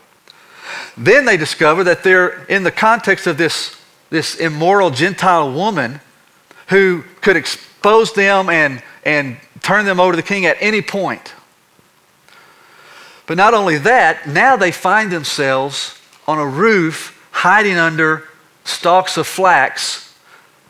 Then 0.96 1.26
they 1.26 1.38
discover 1.38 1.84
that 1.86 2.04
they're 2.04 2.44
in 2.46 2.64
the 2.64 2.72
context 2.72 3.26
of 3.26 3.38
this, 3.38 3.76
this 4.12 4.36
immoral 4.36 4.92
Gentile 4.92 5.52
woman 5.52 6.02
who 6.70 7.04
could 7.22 7.36
expose 7.36 8.14
them 8.14 8.50
and, 8.50 8.82
and 9.04 9.38
turn 9.62 9.86
them 9.86 10.00
over 10.00 10.14
to 10.14 10.16
the 10.16 10.24
king 10.24 10.46
at 10.46 10.58
any 10.60 10.82
point. 10.82 11.34
But 13.28 13.38
not 13.38 13.54
only 13.54 13.78
that, 13.80 14.28
now 14.28 14.56
they 14.56 14.72
find 14.72 15.12
themselves 15.12 16.00
on 16.28 16.40
a 16.40 16.46
roof 16.46 17.16
hiding 17.32 17.78
under 17.78 18.24
stalks 18.64 19.18
of 19.18 19.28
flax 19.28 20.16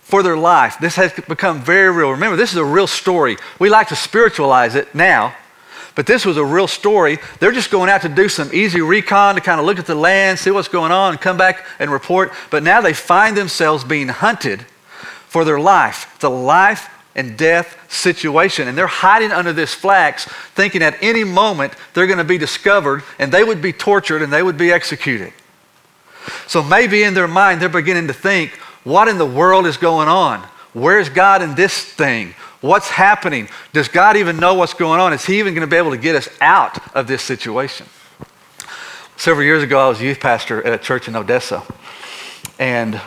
for 0.01 0.23
their 0.23 0.37
life. 0.37 0.77
This 0.79 0.95
has 0.95 1.13
become 1.13 1.61
very 1.61 1.91
real. 1.91 2.11
Remember, 2.11 2.35
this 2.35 2.51
is 2.51 2.57
a 2.57 2.65
real 2.65 2.87
story. 2.87 3.37
We 3.59 3.69
like 3.69 3.89
to 3.89 3.95
spiritualize 3.95 4.75
it 4.75 4.93
now, 4.95 5.35
but 5.95 6.05
this 6.05 6.25
was 6.25 6.37
a 6.37 6.45
real 6.45 6.67
story. 6.67 7.19
They're 7.39 7.51
just 7.51 7.71
going 7.71 7.89
out 7.89 8.01
to 8.01 8.09
do 8.09 8.29
some 8.29 8.49
easy 8.53 8.81
recon 8.81 9.35
to 9.35 9.41
kind 9.41 9.59
of 9.59 9.65
look 9.65 9.79
at 9.79 9.85
the 9.85 9.95
land, 9.95 10.39
see 10.39 10.51
what's 10.51 10.67
going 10.67 10.91
on, 10.91 11.11
and 11.11 11.21
come 11.21 11.37
back 11.37 11.65
and 11.77 11.91
report. 11.91 12.31
But 12.49 12.63
now 12.63 12.81
they 12.81 12.93
find 12.93 13.35
themselves 13.35 13.83
being 13.83 14.07
hunted 14.07 14.65
for 15.29 15.45
their 15.45 15.59
life. 15.59 16.11
It's 16.15 16.23
a 16.23 16.29
life 16.29 16.89
and 17.15 17.37
death 17.37 17.77
situation. 17.91 18.67
And 18.67 18.77
they're 18.77 18.87
hiding 18.87 19.31
under 19.31 19.53
this 19.53 19.73
flax, 19.73 20.25
thinking 20.55 20.81
at 20.81 21.01
any 21.01 21.23
moment 21.23 21.73
they're 21.93 22.07
going 22.07 22.17
to 22.17 22.23
be 22.23 22.37
discovered 22.37 23.03
and 23.19 23.31
they 23.31 23.43
would 23.43 23.61
be 23.61 23.71
tortured 23.71 24.21
and 24.21 24.33
they 24.33 24.43
would 24.43 24.57
be 24.57 24.71
executed. 24.71 25.31
So 26.47 26.63
maybe 26.63 27.03
in 27.03 27.13
their 27.13 27.27
mind 27.27 27.61
they're 27.61 27.69
beginning 27.69 28.07
to 28.07 28.13
think, 28.13 28.51
what 28.83 29.07
in 29.07 29.17
the 29.17 29.25
world 29.25 29.65
is 29.67 29.77
going 29.77 30.07
on? 30.07 30.41
Where's 30.73 31.09
God 31.09 31.41
in 31.41 31.55
this 31.55 31.83
thing? 31.83 32.33
What's 32.61 32.89
happening? 32.89 33.49
Does 33.71 33.87
God 33.87 34.17
even 34.17 34.37
know 34.37 34.55
what's 34.55 34.73
going 34.73 34.99
on? 34.99 35.13
Is 35.13 35.25
He 35.25 35.39
even 35.39 35.53
going 35.53 35.67
to 35.67 35.71
be 35.71 35.77
able 35.77 35.91
to 35.91 35.97
get 35.97 36.15
us 36.15 36.27
out 36.41 36.95
of 36.95 37.07
this 37.07 37.21
situation? 37.21 37.87
Several 39.17 39.45
years 39.45 39.63
ago, 39.63 39.79
I 39.79 39.89
was 39.89 40.01
a 40.01 40.05
youth 40.05 40.19
pastor 40.19 40.65
at 40.65 40.73
a 40.73 40.77
church 40.77 41.07
in 41.07 41.15
Odessa. 41.15 41.63
And 42.59 42.99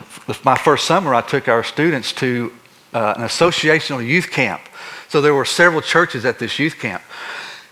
my 0.45 0.57
first 0.57 0.87
summer, 0.87 1.15
I 1.15 1.21
took 1.21 1.47
our 1.47 1.63
students 1.63 2.15
to 2.15 2.53
uh, 2.95 3.15
an 3.19 3.23
associational 3.23 4.05
youth 4.05 4.31
camp. 4.31 4.63
So 5.09 5.21
there 5.21 5.35
were 5.35 5.45
several 5.45 5.83
churches 5.83 6.25
at 6.25 6.39
this 6.39 6.59
youth 6.59 6.79
camp. 6.79 7.03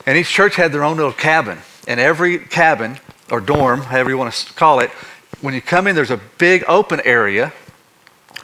And 0.06 0.18
each 0.18 0.28
church 0.28 0.56
had 0.56 0.72
their 0.72 0.84
own 0.84 0.98
little 0.98 1.12
cabin. 1.12 1.58
And 1.88 1.98
every 1.98 2.38
cabin, 2.38 2.98
or 3.30 3.40
dorm, 3.40 3.80
however 3.80 4.10
you 4.10 4.18
want 4.18 4.32
to 4.34 4.52
call 4.52 4.80
it, 4.80 4.90
when 5.40 5.54
you 5.54 5.62
come 5.62 5.86
in, 5.86 5.96
there's 5.96 6.10
a 6.10 6.20
big 6.36 6.64
open 6.68 7.00
area, 7.02 7.50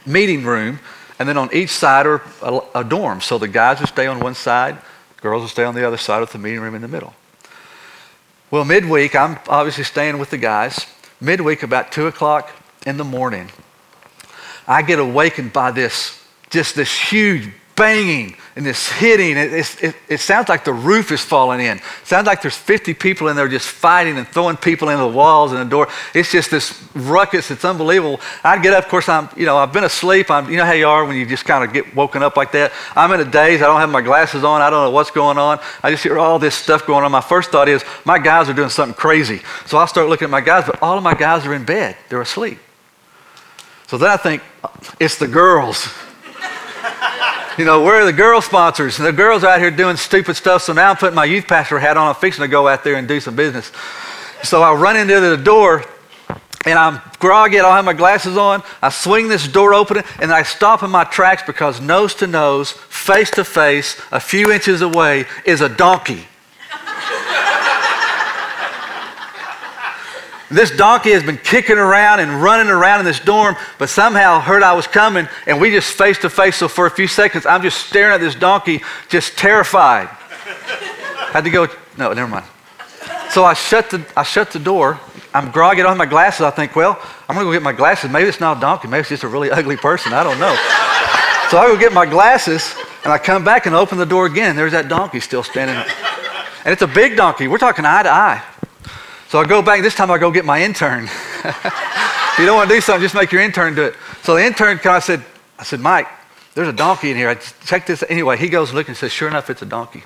meeting 0.03 0.43
room, 0.43 0.79
and 1.19 1.29
then 1.29 1.37
on 1.37 1.49
each 1.53 1.69
side 1.69 2.07
are 2.07 2.23
a, 2.41 2.59
a 2.73 2.83
dorm. 2.83 3.21
So 3.21 3.37
the 3.37 3.47
guys 3.47 3.79
would 3.79 3.89
stay 3.89 4.07
on 4.07 4.19
one 4.19 4.33
side, 4.33 4.79
girls 5.21 5.43
would 5.43 5.51
stay 5.51 5.63
on 5.63 5.75
the 5.75 5.85
other 5.85 5.97
side 5.97 6.21
with 6.21 6.31
the 6.31 6.39
meeting 6.39 6.61
room 6.61 6.73
in 6.73 6.81
the 6.81 6.87
middle. 6.87 7.13
Well, 8.49 8.65
midweek, 8.65 9.15
I'm 9.15 9.37
obviously 9.47 9.83
staying 9.83 10.17
with 10.17 10.31
the 10.31 10.37
guys. 10.37 10.87
Midweek, 11.21 11.61
about 11.61 11.91
2 11.91 12.07
o'clock 12.07 12.51
in 12.87 12.97
the 12.97 13.03
morning, 13.03 13.49
I 14.65 14.81
get 14.81 14.97
awakened 14.97 15.51
by 15.53 15.71
this, 15.71 16.25
just 16.49 16.75
this 16.75 16.97
huge 16.97 17.51
banging 17.75 18.35
and 18.55 18.65
this 18.65 18.89
hitting. 18.89 19.37
It, 19.37 19.83
it, 19.83 19.95
it, 20.09 20.19
sounds 20.19 20.49
like 20.49 20.65
the 20.65 20.73
roof 20.73 21.11
is 21.11 21.21
falling 21.21 21.59
in. 21.59 21.77
It 21.77 21.83
sounds 22.05 22.25
like 22.25 22.41
there's 22.41 22.57
50 22.57 22.93
people 22.95 23.27
in 23.27 23.35
there 23.35 23.47
just 23.47 23.67
fighting 23.67 24.17
and 24.17 24.27
throwing 24.27 24.57
people 24.57 24.89
into 24.89 25.03
the 25.03 25.09
walls 25.09 25.51
and 25.51 25.61
the 25.61 25.69
door. 25.69 25.87
It's 26.13 26.31
just 26.31 26.49
this 26.49 26.83
ruckus. 26.95 27.51
It's 27.51 27.63
unbelievable. 27.63 28.19
I'd 28.43 28.63
get 28.63 28.73
up. 28.73 28.85
Of 28.85 28.89
course, 28.89 29.07
I'm, 29.07 29.29
you 29.37 29.45
know, 29.45 29.57
I've 29.57 29.71
been 29.71 29.83
asleep. 29.83 30.31
I'm, 30.31 30.49
you 30.49 30.57
know 30.57 30.65
how 30.65 30.71
you 30.71 30.87
are 30.87 31.05
when 31.05 31.17
you 31.17 31.25
just 31.25 31.45
kind 31.45 31.63
of 31.63 31.71
get 31.71 31.95
woken 31.95 32.23
up 32.23 32.35
like 32.35 32.51
that. 32.53 32.71
I'm 32.95 33.11
in 33.11 33.19
a 33.19 33.29
daze. 33.29 33.61
I 33.61 33.67
don't 33.67 33.79
have 33.79 33.89
my 33.89 34.01
glasses 34.01 34.43
on. 34.43 34.61
I 34.61 34.69
don't 34.69 34.85
know 34.85 34.91
what's 34.91 35.11
going 35.11 35.37
on. 35.37 35.59
I 35.83 35.91
just 35.91 36.03
hear 36.03 36.17
all 36.17 36.39
this 36.39 36.55
stuff 36.55 36.85
going 36.87 37.05
on. 37.05 37.11
My 37.11 37.21
first 37.21 37.51
thought 37.51 37.69
is, 37.69 37.83
my 38.05 38.17
guys 38.17 38.49
are 38.49 38.53
doing 38.53 38.69
something 38.69 38.95
crazy. 38.95 39.41
So 39.65 39.77
I 39.77 39.85
start 39.85 40.09
looking 40.09 40.25
at 40.25 40.31
my 40.31 40.41
guys, 40.41 40.65
but 40.65 40.81
all 40.81 40.97
of 40.97 41.03
my 41.03 41.13
guys 41.13 41.45
are 41.45 41.53
in 41.53 41.63
bed. 41.63 41.95
They're 42.09 42.21
asleep. 42.21 42.57
So 43.87 43.97
then 43.97 44.09
I 44.09 44.17
think, 44.17 44.43
it's 44.99 45.17
the 45.17 45.27
girls. 45.27 45.87
you 47.57 47.65
know, 47.65 47.83
where 47.83 48.01
are 48.01 48.05
the 48.05 48.13
girl 48.13 48.41
sponsors? 48.41 48.99
And 48.99 49.07
the 49.07 49.13
girls 49.13 49.43
out 49.43 49.59
here 49.59 49.71
doing 49.71 49.95
stupid 49.95 50.35
stuff. 50.35 50.61
So 50.63 50.73
now 50.73 50.89
I'm 50.89 50.97
putting 50.97 51.15
my 51.15 51.25
youth 51.25 51.47
pastor 51.47 51.79
hat 51.79 51.97
on. 51.97 52.09
I'm 52.09 52.15
fixing 52.15 52.43
to 52.43 52.47
go 52.47 52.67
out 52.67 52.83
there 52.83 52.95
and 52.95 53.07
do 53.07 53.19
some 53.19 53.35
business. 53.35 53.71
So 54.43 54.61
I 54.61 54.73
run 54.73 54.97
into 54.97 55.19
the 55.19 55.37
door 55.37 55.85
and 56.65 56.77
I'm 56.77 57.01
groggy. 57.19 57.59
I 57.59 57.61
don't 57.61 57.71
have 57.71 57.85
my 57.85 57.93
glasses 57.93 58.35
on. 58.35 58.61
I 58.81 58.89
swing 58.89 59.29
this 59.29 59.47
door 59.47 59.73
open 59.73 60.03
and 60.19 60.31
I 60.33 60.43
stop 60.43 60.83
in 60.83 60.91
my 60.91 61.05
tracks 61.05 61.43
because 61.43 61.79
nose 61.79 62.13
to 62.15 62.27
nose, 62.27 62.71
face 62.71 63.31
to 63.31 63.45
face, 63.45 63.99
a 64.11 64.19
few 64.19 64.51
inches 64.51 64.81
away 64.81 65.25
is 65.45 65.61
a 65.61 65.69
donkey. 65.69 66.27
This 70.49 70.71
donkey 70.71 71.11
has 71.11 71.23
been 71.23 71.37
kicking 71.37 71.77
around 71.77 72.21
and 72.21 72.41
running 72.41 72.69
around 72.69 73.01
in 73.01 73.05
this 73.05 73.19
dorm, 73.19 73.55
but 73.79 73.89
somehow 73.89 74.39
heard 74.39 74.63
I 74.63 74.73
was 74.73 74.87
coming, 74.87 75.27
and 75.45 75.59
we 75.59 75.71
just 75.71 75.91
face 75.91 76.17
to 76.19 76.29
face. 76.29 76.55
So 76.55 76.69
for 76.69 76.85
a 76.85 76.91
few 76.91 77.07
seconds, 77.07 77.45
I'm 77.45 77.61
just 77.61 77.85
staring 77.87 78.13
at 78.13 78.21
this 78.21 78.35
donkey, 78.35 78.81
just 79.09 79.37
terrified. 79.37 80.07
Had 80.07 81.43
to 81.43 81.49
go. 81.49 81.67
No, 81.97 82.13
never 82.13 82.29
mind. 82.29 82.45
So 83.29 83.43
I 83.43 83.53
shut 83.53 83.89
the 83.89 84.05
I 84.15 84.23
shut 84.23 84.51
the 84.51 84.59
door. 84.59 84.99
I'm 85.33 85.51
groggy 85.51 85.81
on 85.81 85.97
my 85.97 86.05
glasses. 86.05 86.41
I 86.41 86.51
think, 86.51 86.75
well, 86.75 86.97
I'm 87.27 87.35
gonna 87.35 87.45
go 87.45 87.51
get 87.51 87.61
my 87.61 87.73
glasses. 87.73 88.09
Maybe 88.09 88.29
it's 88.29 88.39
not 88.39 88.57
a 88.57 88.59
donkey. 88.61 88.87
Maybe 88.87 89.01
it's 89.01 89.09
just 89.09 89.23
a 89.23 89.27
really 89.27 89.51
ugly 89.51 89.75
person. 89.75 90.13
I 90.13 90.23
don't 90.23 90.39
know. 90.39 90.55
so 91.51 91.57
I 91.57 91.67
go 91.67 91.77
get 91.77 91.91
my 91.91 92.05
glasses, 92.05 92.73
and 93.03 93.11
I 93.11 93.17
come 93.17 93.43
back 93.43 93.65
and 93.65 93.75
open 93.75 93.97
the 93.97 94.05
door 94.05 94.25
again. 94.25 94.55
There's 94.55 94.71
that 94.71 94.87
donkey 94.87 95.19
still 95.19 95.43
standing. 95.43 95.75
And 96.63 96.71
it's 96.73 96.81
a 96.81 96.87
big 96.87 97.17
donkey. 97.17 97.49
We're 97.49 97.57
talking 97.57 97.85
eye 97.85 98.03
to 98.03 98.09
eye. 98.09 98.43
So 99.29 99.39
I 99.39 99.45
go 99.45 99.61
back, 99.61 99.81
this 99.81 99.95
time 99.95 100.09
I 100.09 100.17
go 100.17 100.31
get 100.31 100.45
my 100.45 100.61
intern. 100.63 101.03
if 101.43 102.35
you 102.39 102.45
don't 102.45 102.55
want 102.55 102.69
to 102.69 102.75
do 102.75 102.81
something, 102.81 103.01
just 103.01 103.15
make 103.15 103.31
your 103.31 103.41
intern 103.41 103.75
do 103.75 103.83
it. 103.83 103.95
So 104.23 104.35
the 104.35 104.45
intern, 104.45 104.79
I 104.85 104.99
said, 104.99 105.23
I 105.59 105.63
said, 105.63 105.81
Mike, 105.81 106.07
there's 106.53 106.69
a 106.69 106.73
donkey 106.73 107.11
in 107.11 107.17
here. 107.17 107.29
I 107.29 107.35
check 107.35 107.85
this. 107.85 108.03
Anyway, 108.07 108.37
he 108.37 108.47
goes 108.47 108.73
looking 108.73 108.91
and 108.91 108.97
says, 108.97 109.11
sure 109.11 109.27
enough, 109.27 109.49
it's 109.49 109.61
a 109.61 109.65
donkey. 109.65 110.03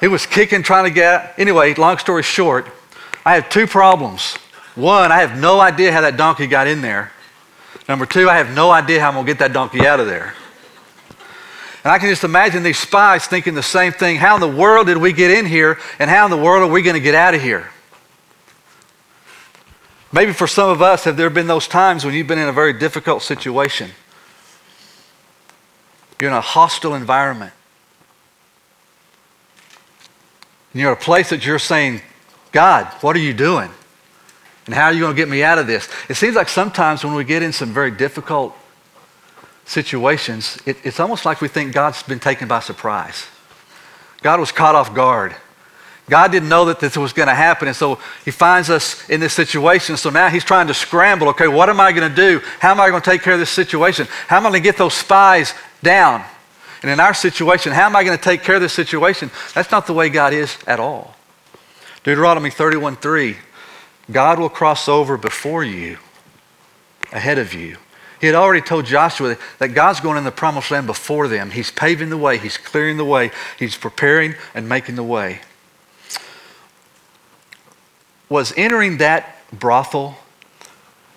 He 0.00 0.08
was 0.08 0.26
kicking, 0.26 0.62
trying 0.62 0.84
to 0.84 0.90
get. 0.90 1.34
Anyway, 1.38 1.74
long 1.74 1.98
story 1.98 2.22
short, 2.22 2.68
I 3.24 3.34
have 3.34 3.48
two 3.48 3.66
problems. 3.66 4.36
One, 4.76 5.10
I 5.10 5.20
have 5.20 5.38
no 5.38 5.58
idea 5.58 5.90
how 5.90 6.02
that 6.02 6.16
donkey 6.16 6.46
got 6.46 6.68
in 6.68 6.82
there. 6.82 7.10
Number 7.88 8.06
two, 8.06 8.30
I 8.30 8.36
have 8.36 8.54
no 8.54 8.70
idea 8.70 9.00
how 9.00 9.08
I'm 9.08 9.14
going 9.14 9.26
to 9.26 9.32
get 9.32 9.38
that 9.40 9.52
donkey 9.52 9.86
out 9.86 9.98
of 9.98 10.06
there. 10.06 10.34
And 11.86 11.92
I 11.92 12.00
can 12.00 12.08
just 12.08 12.24
imagine 12.24 12.64
these 12.64 12.80
spies 12.80 13.26
thinking 13.28 13.54
the 13.54 13.62
same 13.62 13.92
thing. 13.92 14.16
How 14.16 14.34
in 14.34 14.40
the 14.40 14.48
world 14.48 14.88
did 14.88 14.96
we 14.96 15.12
get 15.12 15.30
in 15.30 15.46
here? 15.46 15.78
And 16.00 16.10
how 16.10 16.24
in 16.24 16.32
the 16.32 16.36
world 16.36 16.68
are 16.68 16.72
we 16.72 16.82
going 16.82 16.94
to 16.94 17.00
get 17.00 17.14
out 17.14 17.32
of 17.32 17.40
here? 17.40 17.70
Maybe 20.10 20.32
for 20.32 20.48
some 20.48 20.68
of 20.68 20.82
us, 20.82 21.04
have 21.04 21.16
there 21.16 21.30
been 21.30 21.46
those 21.46 21.68
times 21.68 22.04
when 22.04 22.12
you've 22.12 22.26
been 22.26 22.40
in 22.40 22.48
a 22.48 22.52
very 22.52 22.72
difficult 22.72 23.22
situation? 23.22 23.92
You're 26.20 26.30
in 26.30 26.36
a 26.36 26.40
hostile 26.40 26.96
environment. 26.96 27.52
And 30.72 30.82
you're 30.82 30.90
at 30.90 31.00
a 31.00 31.04
place 31.04 31.30
that 31.30 31.46
you're 31.46 31.60
saying, 31.60 32.00
God, 32.50 32.86
what 33.00 33.14
are 33.14 33.20
you 33.20 33.32
doing? 33.32 33.70
And 34.66 34.74
how 34.74 34.86
are 34.86 34.92
you 34.92 34.98
going 34.98 35.14
to 35.14 35.16
get 35.16 35.28
me 35.28 35.44
out 35.44 35.58
of 35.58 35.68
this? 35.68 35.88
It 36.08 36.16
seems 36.16 36.34
like 36.34 36.48
sometimes 36.48 37.04
when 37.04 37.14
we 37.14 37.22
get 37.22 37.44
in 37.44 37.52
some 37.52 37.72
very 37.72 37.92
difficult 37.92 38.56
situations, 39.66 40.58
it, 40.64 40.78
it's 40.84 41.00
almost 41.00 41.24
like 41.24 41.40
we 41.40 41.48
think 41.48 41.74
God's 41.74 42.02
been 42.02 42.20
taken 42.20 42.48
by 42.48 42.60
surprise. 42.60 43.26
God 44.22 44.40
was 44.40 44.50
caught 44.52 44.74
off 44.74 44.94
guard. 44.94 45.34
God 46.08 46.30
didn't 46.30 46.48
know 46.48 46.66
that 46.66 46.78
this 46.78 46.96
was 46.96 47.12
going 47.12 47.28
to 47.28 47.34
happen, 47.34 47.66
and 47.66 47.76
so 47.76 47.98
He 48.24 48.30
finds 48.30 48.70
us 48.70 49.08
in 49.10 49.20
this 49.20 49.32
situation. 49.32 49.96
So 49.96 50.08
now 50.08 50.28
He's 50.28 50.44
trying 50.44 50.68
to 50.68 50.74
scramble. 50.74 51.28
Okay, 51.30 51.48
what 51.48 51.68
am 51.68 51.80
I 51.80 51.92
going 51.92 52.08
to 52.08 52.14
do? 52.14 52.40
How 52.60 52.70
am 52.70 52.80
I 52.80 52.88
going 52.90 53.02
to 53.02 53.10
take 53.10 53.22
care 53.22 53.32
of 53.32 53.40
this 53.40 53.50
situation? 53.50 54.06
How 54.28 54.36
am 54.36 54.46
I 54.46 54.50
going 54.50 54.62
to 54.62 54.68
get 54.68 54.76
those 54.76 54.94
spies 54.94 55.52
down? 55.82 56.24
And 56.82 56.90
in 56.90 57.00
our 57.00 57.14
situation, 57.14 57.72
how 57.72 57.86
am 57.86 57.96
I 57.96 58.04
going 58.04 58.16
to 58.16 58.22
take 58.22 58.42
care 58.42 58.54
of 58.54 58.60
this 58.60 58.72
situation? 58.72 59.30
That's 59.54 59.72
not 59.72 59.88
the 59.88 59.92
way 59.92 60.08
God 60.08 60.32
is 60.32 60.56
at 60.66 60.78
all. 60.78 61.16
Deuteronomy 62.04 62.50
31 62.50 62.96
3 62.96 63.36
God 64.10 64.38
will 64.38 64.48
cross 64.48 64.88
over 64.88 65.16
before 65.16 65.64
you, 65.64 65.98
ahead 67.12 67.38
of 67.38 67.52
you, 67.52 67.76
he 68.20 68.26
had 68.26 68.36
already 68.36 68.62
told 68.62 68.86
Joshua 68.86 69.36
that 69.58 69.68
God's 69.68 70.00
going 70.00 70.16
in 70.16 70.24
the 70.24 70.30
promised 70.30 70.70
land 70.70 70.86
before 70.86 71.28
them. 71.28 71.50
He's 71.50 71.70
paving 71.70 72.10
the 72.10 72.16
way, 72.16 72.38
He's 72.38 72.56
clearing 72.56 72.96
the 72.96 73.04
way, 73.04 73.30
He's 73.58 73.76
preparing 73.76 74.34
and 74.54 74.68
making 74.68 74.94
the 74.96 75.02
way. 75.02 75.40
Was 78.28 78.52
entering 78.56 78.98
that 78.98 79.36
brothel 79.52 80.16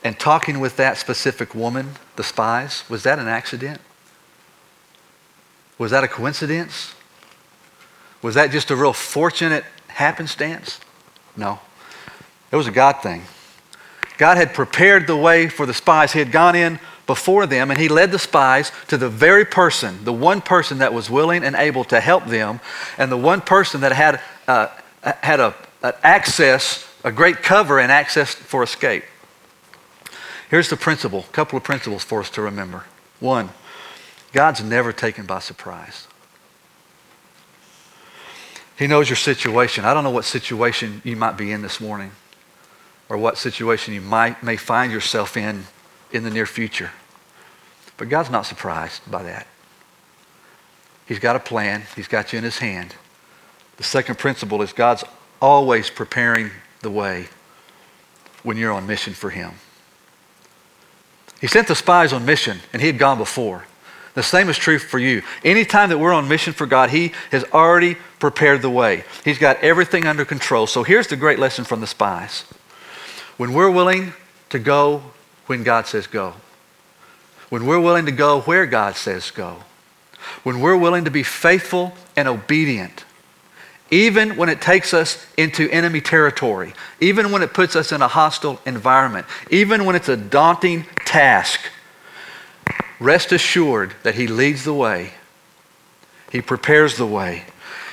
and 0.03 0.19
talking 0.19 0.59
with 0.59 0.77
that 0.77 0.97
specific 0.97 1.55
woman, 1.55 1.91
the 2.15 2.23
spies, 2.23 2.83
was 2.89 3.03
that 3.03 3.19
an 3.19 3.27
accident? 3.27 3.81
Was 5.77 5.91
that 5.91 6.03
a 6.03 6.07
coincidence? 6.07 6.93
Was 8.21 8.35
that 8.35 8.51
just 8.51 8.69
a 8.69 8.75
real 8.75 8.93
fortunate 8.93 9.63
happenstance? 9.87 10.79
No. 11.37 11.59
It 12.51 12.57
was 12.57 12.67
a 12.67 12.71
God 12.71 13.01
thing. 13.01 13.23
God 14.19 14.35
had 14.35 14.53
prepared 14.53 15.07
the 15.07 15.15
way 15.15 15.47
for 15.47 15.65
the 15.65 15.73
spies. 15.73 16.11
He 16.11 16.19
had 16.19 16.33
gone 16.33 16.53
in 16.53 16.77
before 17.07 17.47
them 17.47 17.71
and 17.71 17.79
he 17.79 17.87
led 17.87 18.11
the 18.11 18.19
spies 18.19 18.69
to 18.89 18.97
the 18.97 19.07
very 19.07 19.45
person, 19.45 20.03
the 20.03 20.11
one 20.11 20.41
person 20.41 20.79
that 20.79 20.93
was 20.93 21.09
willing 21.09 21.41
and 21.45 21.55
able 21.55 21.85
to 21.85 22.01
help 22.01 22.25
them, 22.25 22.59
and 22.97 23.09
the 23.09 23.17
one 23.17 23.39
person 23.39 23.79
that 23.79 23.93
had, 23.93 24.19
uh, 24.45 24.67
had 25.01 25.39
a, 25.39 25.55
a 25.81 25.95
access, 26.05 26.85
a 27.05 27.13
great 27.13 27.37
cover 27.37 27.79
and 27.79 27.93
access 27.93 28.33
for 28.35 28.61
escape. 28.61 29.05
Here's 30.49 30.69
the 30.69 30.77
principle, 30.77 31.21
a 31.21 31.31
couple 31.31 31.55
of 31.55 31.63
principles 31.63 32.03
for 32.03 32.19
us 32.19 32.29
to 32.31 32.41
remember. 32.41 32.83
One, 33.21 33.49
God's 34.33 34.61
never 34.61 34.91
taken 34.91 35.25
by 35.25 35.39
surprise. 35.39 36.07
He 38.77 38.85
knows 38.85 39.07
your 39.07 39.15
situation. 39.15 39.85
I 39.85 39.93
don't 39.93 40.03
know 40.03 40.09
what 40.09 40.25
situation 40.25 41.01
you 41.05 41.15
might 41.15 41.37
be 41.37 41.53
in 41.53 41.61
this 41.61 41.79
morning 41.79 42.11
or 43.09 43.17
what 43.17 43.37
situation 43.37 43.93
you 43.93 44.01
might, 44.01 44.41
may 44.43 44.55
find 44.55 44.91
yourself 44.91 45.35
in 45.35 45.65
in 46.11 46.23
the 46.23 46.29
near 46.29 46.45
future. 46.45 46.91
But 47.97 48.09
God's 48.09 48.29
not 48.29 48.45
surprised 48.45 49.01
by 49.11 49.23
that. 49.23 49.47
He's 51.05 51.19
got 51.19 51.35
a 51.35 51.39
plan, 51.39 51.83
He's 51.95 52.07
got 52.07 52.31
you 52.31 52.37
in 52.37 52.45
His 52.45 52.59
hand. 52.59 52.95
The 53.77 53.83
second 53.83 54.17
principle 54.17 54.61
is 54.61 54.73
God's 54.73 55.03
always 55.41 55.89
preparing 55.89 56.51
the 56.81 56.91
way 56.91 57.27
when 58.43 58.57
you're 58.57 58.71
on 58.71 58.87
mission 58.87 59.13
for 59.13 59.29
Him. 59.29 59.53
He 61.41 61.47
sent 61.47 61.67
the 61.67 61.75
spies 61.75 62.13
on 62.13 62.25
mission, 62.25 62.59
and 62.73 62.81
He 62.81 62.87
had 62.87 62.99
gone 62.99 63.17
before. 63.17 63.65
The 64.13 64.23
same 64.23 64.49
is 64.49 64.57
true 64.57 64.79
for 64.79 64.99
you. 64.99 65.23
Anytime 65.43 65.89
that 65.89 65.97
we're 65.97 66.13
on 66.13 66.27
mission 66.27 66.53
for 66.53 66.65
God, 66.65 66.89
He 66.89 67.13
has 67.31 67.43
already 67.53 67.95
prepared 68.19 68.61
the 68.61 68.69
way. 68.69 69.03
He's 69.23 69.39
got 69.39 69.57
everything 69.63 70.05
under 70.05 70.25
control. 70.25 70.67
So 70.67 70.83
here's 70.83 71.07
the 71.07 71.15
great 71.15 71.39
lesson 71.39 71.65
from 71.65 71.81
the 71.81 71.87
spies 71.87 72.45
when 73.39 73.53
we're 73.53 73.71
willing 73.71 74.11
to 74.49 74.59
go 74.59 75.01
when 75.45 75.63
God 75.63 75.87
says 75.87 76.07
go, 76.07 76.33
when 77.47 77.65
we're 77.65 77.79
willing 77.79 78.05
to 78.05 78.11
go 78.11 78.41
where 78.41 78.65
God 78.65 78.97
says 78.97 79.31
go, 79.31 79.63
when 80.43 80.59
we're 80.59 80.75
willing 80.75 81.05
to 81.05 81.09
be 81.09 81.23
faithful 81.23 81.93
and 82.17 82.27
obedient, 82.27 83.05
even 83.91 84.35
when 84.35 84.49
it 84.49 84.59
takes 84.59 84.93
us 84.93 85.25
into 85.37 85.69
enemy 85.69 86.01
territory, 86.01 86.73
even 86.99 87.31
when 87.31 87.41
it 87.41 87.53
puts 87.53 87.77
us 87.77 87.93
in 87.93 88.01
a 88.01 88.09
hostile 88.09 88.59
environment, 88.65 89.25
even 89.49 89.85
when 89.85 89.95
it's 89.95 90.09
a 90.09 90.17
daunting 90.17 90.85
task, 91.05 91.61
rest 92.99 93.31
assured 93.31 93.93
that 94.03 94.15
He 94.15 94.27
leads 94.27 94.65
the 94.65 94.73
way, 94.73 95.13
He 96.29 96.41
prepares 96.41 96.97
the 96.97 97.07
way. 97.07 97.45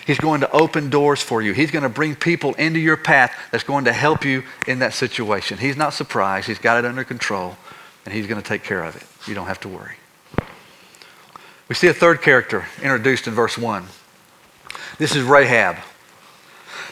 He's 0.06 0.18
going 0.18 0.40
to 0.42 0.50
open 0.52 0.88
doors 0.88 1.20
for 1.20 1.42
you. 1.42 1.52
He's 1.52 1.72
going 1.72 1.82
to 1.82 1.88
bring 1.88 2.14
people 2.14 2.54
into 2.54 2.78
your 2.78 2.96
path 2.96 3.36
that's 3.50 3.64
going 3.64 3.86
to 3.86 3.92
help 3.92 4.25
you 4.25 4.44
in 4.68 4.78
that 4.78 4.94
situation. 4.94 5.58
He's 5.58 5.76
not 5.76 5.94
surprised. 5.94 6.46
He's 6.46 6.60
got 6.60 6.78
it 6.78 6.84
under 6.84 7.02
control, 7.02 7.56
and 8.04 8.14
He's 8.14 8.28
going 8.28 8.40
to 8.40 8.46
take 8.46 8.62
care 8.62 8.84
of 8.84 8.94
it. 8.94 9.02
You 9.28 9.34
don't 9.34 9.48
have 9.48 9.60
to 9.60 9.68
worry. 9.68 9.96
We 11.68 11.75
see 11.75 11.88
a 11.88 11.94
third 11.94 12.22
character 12.22 12.64
introduced 12.80 13.26
in 13.26 13.34
verse 13.34 13.58
1. 13.58 13.84
This 14.98 15.16
is 15.16 15.25
Rahab. 15.25 15.76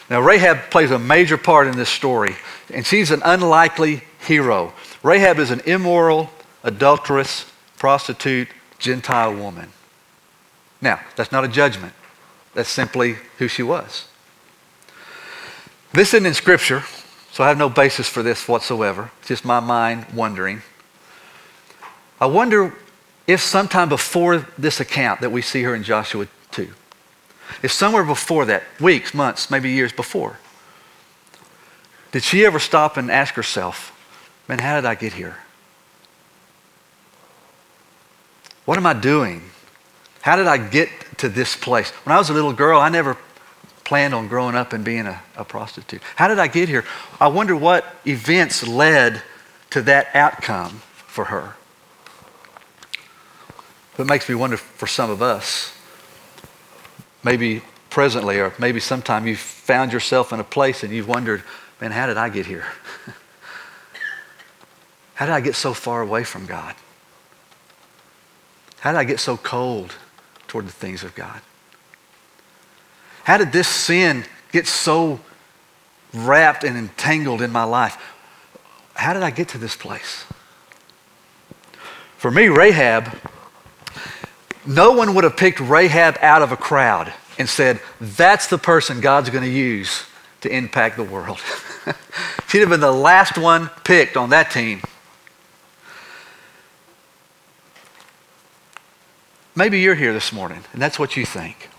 Now, 0.09 0.19
Rahab 0.19 0.69
plays 0.69 0.91
a 0.91 0.99
major 0.99 1.37
part 1.37 1.67
in 1.67 1.77
this 1.77 1.89
story, 1.89 2.35
and 2.73 2.85
she's 2.85 3.11
an 3.11 3.21
unlikely 3.23 4.03
hero. 4.19 4.73
Rahab 5.03 5.39
is 5.39 5.51
an 5.51 5.61
immoral, 5.61 6.29
adulterous, 6.63 7.49
prostitute, 7.77 8.49
Gentile 8.77 9.33
woman. 9.33 9.69
Now, 10.81 10.99
that's 11.15 11.31
not 11.31 11.45
a 11.45 11.47
judgment. 11.47 11.93
That's 12.55 12.69
simply 12.69 13.17
who 13.37 13.47
she 13.47 13.61
was. 13.61 14.07
This 15.93 16.13
isn't 16.13 16.25
in 16.25 16.33
Scripture, 16.33 16.83
so 17.31 17.43
I 17.43 17.49
have 17.49 17.57
no 17.57 17.69
basis 17.69 18.09
for 18.09 18.23
this 18.23 18.47
whatsoever. 18.47 19.11
It's 19.19 19.27
just 19.27 19.45
my 19.45 19.59
mind 19.59 20.07
wondering. 20.13 20.61
I 22.19 22.25
wonder 22.25 22.73
if 23.27 23.41
sometime 23.41 23.89
before 23.89 24.47
this 24.57 24.79
account 24.79 25.21
that 25.21 25.31
we 25.31 25.41
see 25.41 25.63
her 25.63 25.75
in 25.75 25.83
Joshua 25.83 26.27
2, 26.51 26.69
if 27.61 27.71
somewhere 27.71 28.03
before 28.03 28.45
that, 28.45 28.63
weeks, 28.79 29.13
months, 29.13 29.51
maybe 29.51 29.69
years 29.69 29.91
before, 29.91 30.39
did 32.11 32.23
she 32.23 32.45
ever 32.45 32.59
stop 32.59 32.95
and 32.95 33.11
ask 33.11 33.33
herself, 33.33 33.91
man, 34.47 34.59
how 34.59 34.75
did 34.75 34.85
I 34.85 34.95
get 34.95 35.13
here? 35.13 35.37
What 38.63 38.77
am 38.77 38.85
I 38.85 38.93
doing? 38.93 39.41
How 40.21 40.35
did 40.35 40.47
I 40.47 40.57
get 40.57 40.89
to 41.19 41.29
this 41.29 41.55
place? 41.55 41.89
When 41.89 42.15
I 42.15 42.19
was 42.19 42.29
a 42.29 42.33
little 42.33 42.53
girl, 42.53 42.79
I 42.79 42.89
never 42.89 43.17
planned 43.83 44.13
on 44.13 44.27
growing 44.27 44.55
up 44.55 44.73
and 44.73 44.83
being 44.83 45.05
a, 45.05 45.21
a 45.37 45.45
prostitute. 45.45 46.01
How 46.15 46.27
did 46.27 46.39
I 46.39 46.47
get 46.47 46.67
here? 46.67 46.83
I 47.21 47.27
wonder 47.27 47.55
what 47.55 47.85
events 48.05 48.67
led 48.67 49.21
to 49.69 49.81
that 49.83 50.07
outcome 50.13 50.81
for 51.07 51.25
her. 51.25 51.55
It 53.97 54.07
makes 54.07 54.27
me 54.27 54.35
wonder 54.35 54.57
for 54.57 54.87
some 54.87 55.09
of 55.09 55.21
us, 55.21 55.73
maybe 57.23 57.61
presently 57.89 58.39
or 58.39 58.53
maybe 58.59 58.81
sometime 58.81 59.25
you've 59.25 59.39
found 59.39 59.93
yourself 59.93 60.33
in 60.33 60.39
a 60.41 60.43
place 60.43 60.83
and 60.83 60.91
you've 60.91 61.07
wondered, 61.07 61.43
man, 61.79 61.91
how 61.91 62.07
did 62.07 62.17
I 62.17 62.27
get 62.27 62.45
here? 62.45 62.65
how 65.13 65.25
did 65.25 65.31
I 65.31 65.39
get 65.39 65.55
so 65.55 65.73
far 65.73 66.01
away 66.01 66.25
from 66.25 66.45
God? 66.45 66.75
How 68.79 68.91
did 68.91 68.97
I 68.97 69.05
get 69.05 69.19
so 69.21 69.37
cold 69.37 69.95
toward 70.55 70.67
the 70.67 70.71
things 70.71 71.03
of 71.03 71.13
God? 71.15 71.41
How 73.25 73.37
did 73.37 73.51
this 73.51 73.67
sin 73.67 74.23
get 74.53 74.67
so 74.67 75.19
wrapped 76.13 76.63
and 76.63 76.77
entangled 76.77 77.41
in 77.41 77.51
my 77.51 77.65
life? 77.65 77.97
How 78.93 79.11
did 79.11 79.21
I 79.21 79.31
get 79.31 79.49
to 79.49 79.57
this 79.57 79.75
place? 79.75 80.23
For 82.15 82.31
me, 82.31 82.47
Rahab 82.47 83.19
no 84.65 84.93
one 84.93 85.13
would 85.13 85.25
have 85.25 85.35
picked 85.35 85.59
Rahab 85.59 86.17
out 86.21 86.41
of 86.41 86.53
a 86.53 86.57
crowd 86.57 87.13
and 87.37 87.49
said, 87.49 87.81
That's 87.99 88.47
the 88.47 88.57
person 88.57 89.01
God's 89.01 89.29
going 89.29 89.43
to 89.43 89.49
use 89.49 90.05
to 90.39 90.49
impact 90.49 90.95
the 90.95 91.03
world. 91.03 91.39
She'd 92.47 92.59
have 92.59 92.69
been 92.69 92.79
the 92.79 92.93
last 92.93 93.37
one 93.37 93.69
picked 93.83 94.15
on 94.15 94.29
that 94.29 94.51
team. 94.51 94.81
Maybe 99.55 99.79
you're 99.79 99.95
here 99.95 100.13
this 100.13 100.33
morning 100.33 100.63
and 100.73 100.81
that's 100.81 100.99
what 100.99 101.15
you 101.15 101.25
think. 101.25 101.69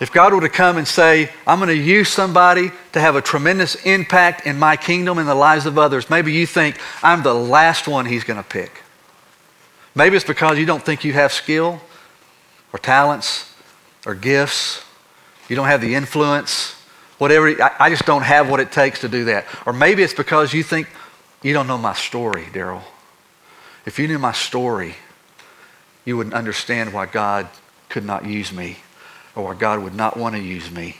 If 0.00 0.12
God 0.12 0.32
were 0.32 0.42
to 0.42 0.48
come 0.48 0.76
and 0.76 0.86
say, 0.86 1.30
I'm 1.46 1.58
going 1.58 1.68
to 1.68 1.82
use 1.82 2.08
somebody 2.08 2.70
to 2.92 3.00
have 3.00 3.16
a 3.16 3.22
tremendous 3.22 3.74
impact 3.84 4.46
in 4.46 4.56
my 4.58 4.76
kingdom 4.76 5.18
and 5.18 5.28
the 5.28 5.34
lives 5.34 5.66
of 5.66 5.76
others, 5.76 6.08
maybe 6.08 6.32
you 6.32 6.46
think 6.46 6.78
I'm 7.02 7.22
the 7.22 7.34
last 7.34 7.88
one 7.88 8.06
he's 8.06 8.22
going 8.22 8.36
to 8.36 8.48
pick. 8.48 8.82
Maybe 9.96 10.14
it's 10.14 10.24
because 10.24 10.58
you 10.58 10.66
don't 10.66 10.82
think 10.82 11.02
you 11.02 11.12
have 11.14 11.32
skill 11.32 11.80
or 12.72 12.78
talents 12.78 13.52
or 14.06 14.14
gifts. 14.14 14.84
You 15.48 15.56
don't 15.56 15.66
have 15.66 15.80
the 15.80 15.96
influence, 15.96 16.80
whatever. 17.16 17.60
I, 17.80 17.90
just 17.90 18.04
don't 18.04 18.22
have 18.22 18.48
what 18.48 18.60
it 18.60 18.70
takes 18.70 19.00
to 19.00 19.08
do 19.08 19.24
that. 19.24 19.46
Or 19.66 19.72
maybe 19.72 20.04
it's 20.04 20.14
because 20.14 20.52
you 20.52 20.62
think 20.62 20.88
you 21.42 21.52
don't 21.52 21.66
know 21.66 21.78
my 21.78 21.94
story, 21.94 22.44
Daryl. 22.44 22.82
If 23.84 23.98
you 23.98 24.06
knew 24.06 24.18
my 24.18 24.32
story, 24.32 24.94
you 26.08 26.16
wouldn't 26.16 26.34
understand 26.34 26.94
why 26.94 27.04
God 27.04 27.48
could 27.90 28.02
not 28.02 28.24
use 28.24 28.50
me 28.50 28.78
or 29.36 29.44
why 29.44 29.54
God 29.54 29.82
would 29.82 29.94
not 29.94 30.16
want 30.16 30.34
to 30.36 30.40
use 30.40 30.70
me. 30.70 30.96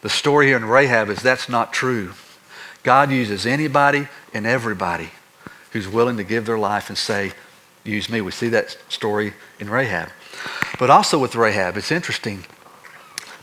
The 0.00 0.08
story 0.08 0.46
here 0.46 0.56
in 0.56 0.64
Rahab 0.64 1.10
is 1.10 1.20
that's 1.20 1.50
not 1.50 1.74
true. 1.74 2.14
God 2.82 3.10
uses 3.10 3.44
anybody 3.44 4.08
and 4.32 4.46
everybody 4.46 5.10
who's 5.72 5.86
willing 5.86 6.16
to 6.16 6.24
give 6.24 6.46
their 6.46 6.56
life 6.56 6.88
and 6.88 6.96
say, 6.96 7.32
use 7.84 8.08
me. 8.08 8.22
We 8.22 8.30
see 8.30 8.48
that 8.48 8.74
story 8.88 9.34
in 9.58 9.68
Rahab. 9.68 10.08
But 10.78 10.88
also 10.88 11.18
with 11.18 11.34
Rahab, 11.34 11.76
it's 11.76 11.92
interesting. 11.92 12.46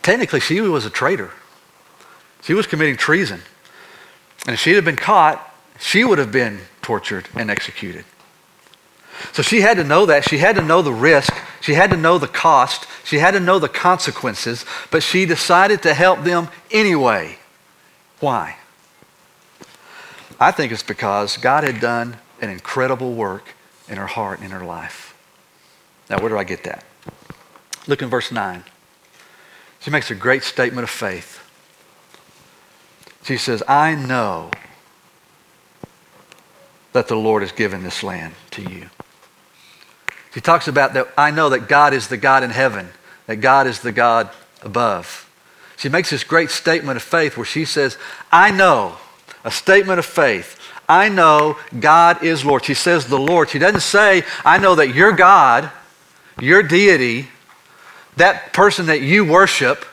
Technically, 0.01 0.39
she 0.39 0.59
was 0.59 0.87
a 0.87 0.89
traitor. 0.89 1.29
She 2.41 2.55
was 2.55 2.65
committing 2.65 2.97
treason. 2.97 3.41
And 4.47 4.55
if 4.55 4.59
she 4.59 4.71
had 4.71 4.83
been 4.83 4.95
caught, 4.95 5.53
she 5.79 6.03
would 6.03 6.17
have 6.17 6.31
been 6.31 6.61
tortured 6.81 7.27
and 7.35 7.51
executed. 7.51 8.05
So 9.33 9.41
she 9.41 9.61
had 9.61 9.77
to 9.77 9.83
know 9.83 10.05
that. 10.05 10.27
She 10.27 10.37
had 10.37 10.55
to 10.55 10.61
know 10.61 10.81
the 10.81 10.93
risk. 10.93 11.33
She 11.61 11.73
had 11.73 11.89
to 11.91 11.97
know 11.97 12.17
the 12.17 12.27
cost. 12.27 12.87
She 13.03 13.17
had 13.19 13.31
to 13.31 13.39
know 13.39 13.59
the 13.59 13.69
consequences. 13.69 14.65
But 14.91 15.03
she 15.03 15.25
decided 15.25 15.81
to 15.83 15.93
help 15.93 16.23
them 16.23 16.49
anyway. 16.71 17.37
Why? 18.19 18.57
I 20.39 20.51
think 20.51 20.71
it's 20.71 20.83
because 20.83 21.37
God 21.37 21.63
had 21.63 21.79
done 21.79 22.17
an 22.41 22.49
incredible 22.49 23.13
work 23.13 23.55
in 23.87 23.97
her 23.97 24.07
heart 24.07 24.39
and 24.39 24.45
in 24.45 24.51
her 24.51 24.65
life. 24.65 25.15
Now, 26.09 26.19
where 26.19 26.29
do 26.29 26.37
I 26.37 26.43
get 26.43 26.63
that? 26.63 26.83
Look 27.87 28.01
in 28.01 28.09
verse 28.09 28.31
9. 28.31 28.63
She 29.79 29.91
makes 29.91 30.11
a 30.11 30.15
great 30.15 30.43
statement 30.43 30.83
of 30.83 30.89
faith. 30.89 31.43
She 33.23 33.37
says, 33.37 33.63
I 33.67 33.95
know 33.95 34.51
that 36.93 37.07
the 37.07 37.15
Lord 37.15 37.43
has 37.43 37.51
given 37.51 37.83
this 37.83 38.03
land 38.03 38.33
to 38.51 38.61
you. 38.61 38.89
She 40.33 40.41
talks 40.41 40.67
about 40.67 40.93
that 40.93 41.07
I 41.17 41.31
know 41.31 41.49
that 41.49 41.67
God 41.67 41.93
is 41.93 42.07
the 42.07 42.17
God 42.17 42.43
in 42.43 42.49
heaven, 42.49 42.89
that 43.25 43.37
God 43.37 43.67
is 43.67 43.79
the 43.79 43.91
God 43.91 44.29
above. 44.61 45.29
She 45.77 45.89
makes 45.89 46.09
this 46.09 46.23
great 46.23 46.49
statement 46.49 46.97
of 46.97 47.03
faith 47.03 47.37
where 47.37 47.45
she 47.45 47.65
says, 47.65 47.97
I 48.31 48.51
know, 48.51 48.97
a 49.43 49.51
statement 49.51 49.99
of 49.99 50.05
faith. 50.05 50.59
I 50.89 51.09
know 51.09 51.57
God 51.79 52.23
is 52.23 52.43
Lord. 52.43 52.65
She 52.65 52.73
says 52.73 53.07
the 53.07 53.19
Lord. 53.19 53.49
She 53.49 53.59
doesn't 53.59 53.81
say, 53.81 54.23
I 54.43 54.57
know 54.57 54.75
that 54.75 54.95
your 54.95 55.11
God, 55.11 55.71
your 56.39 56.63
deity, 56.63 57.27
that 58.15 58.53
person 58.53 58.87
that 58.87 59.01
you 59.01 59.23
worship, 59.23 59.85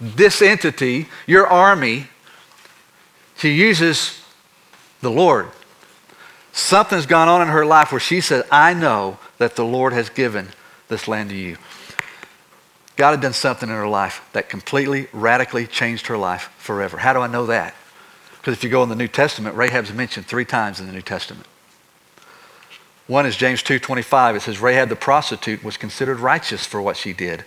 this 0.00 0.42
entity, 0.42 1.06
your 1.26 1.46
army, 1.46 2.08
she 3.36 3.50
uses 3.50 4.20
the 5.00 5.10
Lord. 5.10 5.48
Something's 6.52 7.06
gone 7.06 7.28
on 7.28 7.42
in 7.42 7.48
her 7.48 7.66
life 7.66 7.92
where 7.92 8.00
she 8.00 8.20
said, 8.20 8.44
I 8.50 8.74
know 8.74 9.18
that 9.38 9.56
the 9.56 9.64
Lord 9.64 9.92
has 9.92 10.08
given 10.08 10.48
this 10.88 11.08
land 11.08 11.30
to 11.30 11.36
you. 11.36 11.56
God 12.96 13.10
had 13.10 13.20
done 13.20 13.34
something 13.34 13.68
in 13.68 13.74
her 13.74 13.88
life 13.88 14.26
that 14.32 14.48
completely, 14.48 15.08
radically 15.12 15.66
changed 15.66 16.06
her 16.06 16.16
life 16.16 16.50
forever. 16.58 16.98
How 16.98 17.12
do 17.12 17.20
I 17.20 17.26
know 17.26 17.46
that? 17.46 17.74
Because 18.38 18.54
if 18.54 18.64
you 18.64 18.70
go 18.70 18.82
in 18.82 18.88
the 18.88 18.96
New 18.96 19.08
Testament, 19.08 19.56
Rahab's 19.56 19.92
mentioned 19.92 20.26
three 20.26 20.44
times 20.44 20.80
in 20.80 20.86
the 20.86 20.92
New 20.92 21.02
Testament. 21.02 21.46
One 23.06 23.26
is 23.26 23.36
James 23.36 23.62
2:25. 23.62 24.36
It 24.36 24.42
says 24.42 24.60
Rahab 24.60 24.88
the 24.88 24.96
prostitute 24.96 25.62
was 25.62 25.76
considered 25.76 26.20
righteous 26.20 26.66
for 26.66 26.80
what 26.80 26.96
she 26.96 27.12
did 27.12 27.44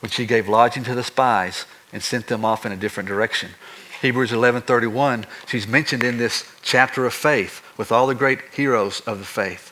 when 0.00 0.10
she 0.10 0.26
gave 0.26 0.48
lodging 0.48 0.84
to 0.84 0.94
the 0.94 1.02
spies 1.02 1.64
and 1.92 2.02
sent 2.02 2.26
them 2.26 2.44
off 2.44 2.64
in 2.66 2.72
a 2.72 2.76
different 2.76 3.08
direction. 3.08 3.50
Hebrews 4.00 4.32
11:31, 4.32 5.26
she's 5.46 5.66
mentioned 5.66 6.04
in 6.04 6.18
this 6.18 6.44
chapter 6.62 7.06
of 7.06 7.14
faith 7.14 7.62
with 7.76 7.90
all 7.90 8.06
the 8.06 8.14
great 8.14 8.40
heroes 8.52 9.00
of 9.00 9.18
the 9.18 9.24
faith. 9.24 9.71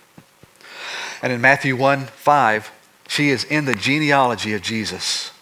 And 1.23 1.33
in 1.33 1.41
Matthew 1.41 1.77
1 1.77 2.07
5, 2.07 2.73
she 3.09 3.31
is 3.31 3.45
in 3.45 3.65
the 3.65 3.75
genealogy 3.75 4.55
of 4.55 4.63
Jesus. 4.63 5.33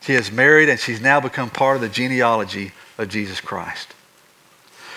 She 0.00 0.14
is 0.14 0.30
married 0.30 0.68
and 0.68 0.78
she's 0.78 1.00
now 1.00 1.20
become 1.20 1.50
part 1.50 1.76
of 1.76 1.82
the 1.82 1.88
genealogy 1.88 2.72
of 2.98 3.08
Jesus 3.08 3.40
Christ. 3.40 3.94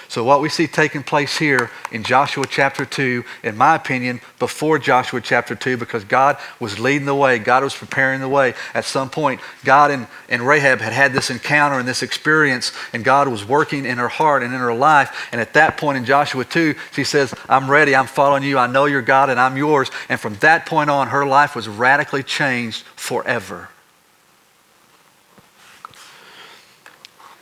So, 0.09 0.23
what 0.23 0.39
we 0.39 0.47
see 0.47 0.67
taking 0.67 1.03
place 1.03 1.37
here 1.37 1.69
in 1.91 2.01
Joshua 2.01 2.45
chapter 2.49 2.85
2, 2.85 3.25
in 3.43 3.57
my 3.57 3.75
opinion, 3.75 4.21
before 4.39 4.79
Joshua 4.79 5.19
chapter 5.19 5.53
2, 5.53 5.75
because 5.75 6.05
God 6.05 6.37
was 6.61 6.79
leading 6.79 7.05
the 7.05 7.15
way, 7.15 7.39
God 7.39 7.61
was 7.61 7.75
preparing 7.75 8.21
the 8.21 8.29
way. 8.29 8.53
At 8.73 8.85
some 8.85 9.09
point, 9.09 9.41
God 9.65 9.91
and, 9.91 10.07
and 10.29 10.47
Rahab 10.47 10.79
had 10.79 10.93
had 10.93 11.11
this 11.11 11.29
encounter 11.29 11.77
and 11.77 11.85
this 11.85 12.03
experience, 12.03 12.71
and 12.93 13.03
God 13.03 13.27
was 13.27 13.43
working 13.43 13.85
in 13.85 13.97
her 13.97 14.07
heart 14.07 14.43
and 14.43 14.53
in 14.53 14.61
her 14.61 14.73
life. 14.73 15.27
And 15.33 15.41
at 15.41 15.53
that 15.55 15.75
point 15.75 15.97
in 15.97 16.05
Joshua 16.05 16.45
2, 16.45 16.75
she 16.93 17.03
says, 17.03 17.33
I'm 17.49 17.69
ready, 17.69 17.93
I'm 17.93 18.07
following 18.07 18.43
you, 18.43 18.57
I 18.57 18.67
know 18.67 18.85
you're 18.85 19.01
God, 19.01 19.29
and 19.29 19.37
I'm 19.37 19.57
yours. 19.57 19.91
And 20.07 20.17
from 20.17 20.35
that 20.35 20.65
point 20.65 20.89
on, 20.89 21.09
her 21.09 21.25
life 21.25 21.53
was 21.53 21.67
radically 21.67 22.23
changed 22.23 22.83
forever. 22.95 23.67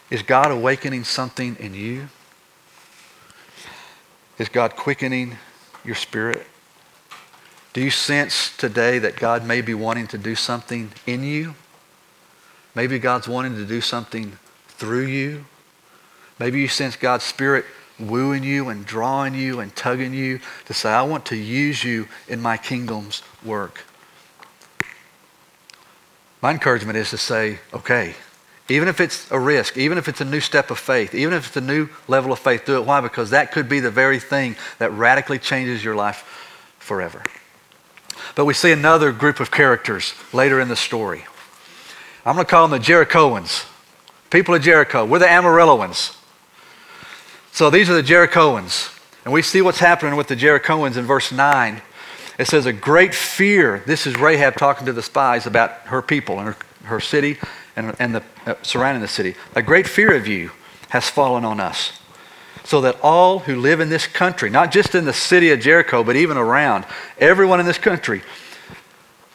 Is 0.10 0.24
God 0.24 0.50
awakening 0.50 1.04
something 1.04 1.58
in 1.60 1.76
you? 1.76 2.10
Is 4.38 4.50
God 4.50 4.76
quickening 4.76 5.38
your 5.84 5.96
spirit? 5.96 6.46
Do 7.74 7.82
you 7.82 7.90
sense 7.90 8.56
today 8.56 9.00
that 9.00 9.18
God 9.18 9.46
may 9.46 9.62
be 9.62 9.74
wanting 9.74 10.08
to 10.08 10.18
do 10.18 10.36
something 10.36 10.92
in 11.06 11.24
you? 11.24 11.56
Maybe 12.74 13.00
God's 13.00 13.28
wanting 13.28 13.56
to 13.56 13.66
do 13.66 13.82
something 13.82 14.38
through 14.68 15.06
you. 15.08 15.46
Maybe 16.40 16.60
you 16.60 16.68
sense 16.68 16.96
God's 16.96 17.24
Spirit 17.24 17.66
wooing 17.98 18.44
you 18.44 18.68
and 18.68 18.86
drawing 18.86 19.36
you 19.36 19.62
and 19.62 19.74
tugging 19.76 20.14
you 20.14 20.40
to 20.66 20.74
say, 20.74 20.90
I 20.90 21.04
want 21.04 21.26
to 21.28 21.38
use 21.38 21.84
you 21.84 22.08
in 22.28 22.42
my 22.42 22.58
kingdom's 22.58 23.22
work. 23.44 23.84
My 26.42 26.52
encouragement 26.52 26.98
is 26.98 27.10
to 27.12 27.18
say, 27.18 27.60
okay, 27.74 28.16
even 28.68 28.88
if 28.88 29.00
it's 29.00 29.30
a 29.32 29.40
risk, 29.40 29.78
even 29.78 29.98
if 29.98 30.08
it's 30.08 30.22
a 30.22 30.26
new 30.26 30.40
step 30.40 30.72
of 30.72 30.80
faith, 30.80 31.14
even 31.14 31.34
if 31.36 31.48
it's 31.48 31.58
a 31.58 31.62
new 31.62 31.88
level 32.08 32.32
of 32.32 32.40
faith, 32.40 32.66
do 32.66 32.78
it. 32.78 32.86
Why? 32.86 33.00
Because 33.00 33.30
that 33.30 33.52
could 33.52 33.70
be 33.70 33.80
the 33.80 33.92
very 33.92 34.20
thing 34.20 34.56
that 34.80 34.92
radically 34.92 35.38
changes 35.38 35.84
your 35.84 35.96
life 35.96 36.74
forever. 36.80 37.22
But 38.34 38.46
we 38.46 38.56
see 38.56 38.72
another 38.72 39.12
group 39.12 39.40
of 39.40 39.52
characters 39.52 40.14
later 40.34 40.60
in 40.60 40.68
the 40.68 40.76
story. 40.76 41.26
I'm 42.26 42.36
going 42.36 42.46
to 42.46 42.50
call 42.50 42.68
them 42.68 42.80
the 42.80 42.86
Jerichoans. 42.86 43.68
People 44.32 44.56
of 44.56 44.64
Jericho. 44.64 45.06
We're 45.06 45.20
the 45.20 45.26
Amarilloans. 45.26 46.18
So 47.52 47.70
these 47.70 47.88
are 47.88 47.94
the 47.94 48.04
Jerichoans. 48.04 48.92
And 49.26 49.34
we 49.34 49.44
see 49.44 49.62
what's 49.62 49.80
happening 49.80 50.16
with 50.16 50.28
the 50.28 50.36
Jerichoans 50.36 50.98
in 50.98 51.06
verse 51.06 51.32
9. 51.32 51.82
It 52.40 52.48
says, 52.48 52.66
A 52.66 52.74
great 52.74 53.14
fear. 53.14 53.84
This 53.86 54.08
is 54.08 54.18
Rahab 54.18 54.56
talking 54.56 54.88
to 54.88 54.94
the 54.94 55.04
spies 55.04 55.46
about 55.46 55.72
her 55.86 56.02
people 56.02 56.40
and 56.40 56.48
her, 56.48 56.58
her 56.86 57.00
city 57.00 57.38
and, 57.76 57.96
and 58.00 58.16
the, 58.16 58.24
uh, 58.46 58.56
surrounding 58.62 59.02
the 59.02 59.08
city. 59.08 59.36
A 59.56 59.62
great 59.62 59.88
fear 59.88 60.16
of 60.16 60.28
you 60.28 60.52
has 60.90 61.10
fallen 61.10 61.44
on 61.46 61.60
us, 61.60 62.00
so 62.64 62.82
that 62.82 62.98
all 63.02 63.40
who 63.40 63.56
live 63.56 63.80
in 63.80 63.90
this 63.90 64.08
country, 64.08 64.50
not 64.50 64.72
just 64.72 64.96
in 64.96 65.06
the 65.06 65.14
city 65.14 65.52
of 65.52 65.60
Jericho, 65.60 66.04
but 66.04 66.16
even 66.16 66.38
around, 66.38 66.86
everyone 67.18 67.60
in 67.60 67.66
this 67.66 67.78
country, 67.78 68.22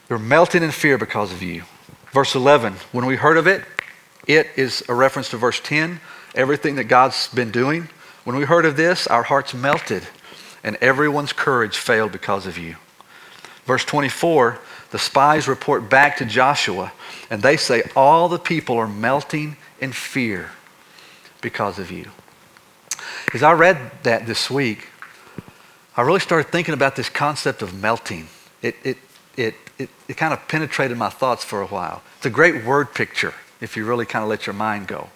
they're 0.09 0.19
melting 0.19 0.63
in 0.63 0.71
fear 0.71 0.99
because 0.99 1.33
of 1.33 1.43
you. 1.43 1.63
Verse 2.13 2.35
11, 2.35 2.75
when 2.93 3.07
we 3.07 3.17
heard 3.17 3.37
of 3.37 3.47
it, 3.47 3.65
it 4.27 4.49
is 4.57 4.83
a 4.89 4.95
reference 4.95 5.31
to 5.31 5.37
verse 5.37 5.61
10, 5.61 6.01
everything 6.35 6.75
that 6.77 6.85
God's 6.85 7.29
been 7.29 7.51
doing. 7.51 7.89
When 8.25 8.37
we 8.37 8.45
heard 8.45 8.65
of 8.65 8.77
this, 8.77 9.07
our 9.07 9.23
hearts 9.23 9.55
melted, 9.55 10.07
and 10.65 10.77
everyone's 10.81 11.33
courage 11.33 11.77
failed 11.77 12.13
because 12.13 12.47
of 12.47 12.59
you. 12.59 12.77
Verse 13.65 13.85
24, 13.85 14.59
the 14.91 14.99
spies 14.99 15.47
report 15.49 15.89
back 15.89 16.17
to 16.19 16.25
Joshua 16.25 16.93
and 17.31 17.43
they 17.43 17.57
say, 17.57 17.83
All 17.95 18.29
the 18.29 18.39
people 18.39 18.77
are 18.77 18.89
melting 18.89 19.57
in 19.81 19.93
fear 19.93 20.51
because 21.41 21.79
of 21.79 21.91
you. 21.91 22.07
As 23.33 23.43
I 23.43 23.53
read 23.53 23.79
that 24.03 24.27
this 24.27 24.51
week, 24.51 24.89
I 25.97 26.03
really 26.03 26.21
started 26.21 26.51
thinking 26.51 26.75
about 26.75 26.97
this 26.97 27.09
concept 27.09 27.63
of 27.63 27.81
melting. 27.81 28.29
It, 28.63 28.77
it, 28.83 28.99
it, 29.37 29.55
it, 29.79 29.91
it 30.09 30.17
kind 30.17 30.33
of 30.33 30.47
penetrated 30.49 30.97
my 30.97 31.09
thoughts 31.09 31.45
for 31.45 31.61
a 31.63 31.67
while. 31.67 32.03
It's 32.17 32.27
a 32.27 32.31
great 32.31 32.65
word 32.65 32.95
picture 32.95 33.35
if 33.61 33.77
you 33.77 33.85
really 33.85 34.07
kind 34.07 34.23
of 34.23 34.29
let 34.29 34.47
your 34.47 34.55
mind 34.55 34.87
go. 34.87 35.09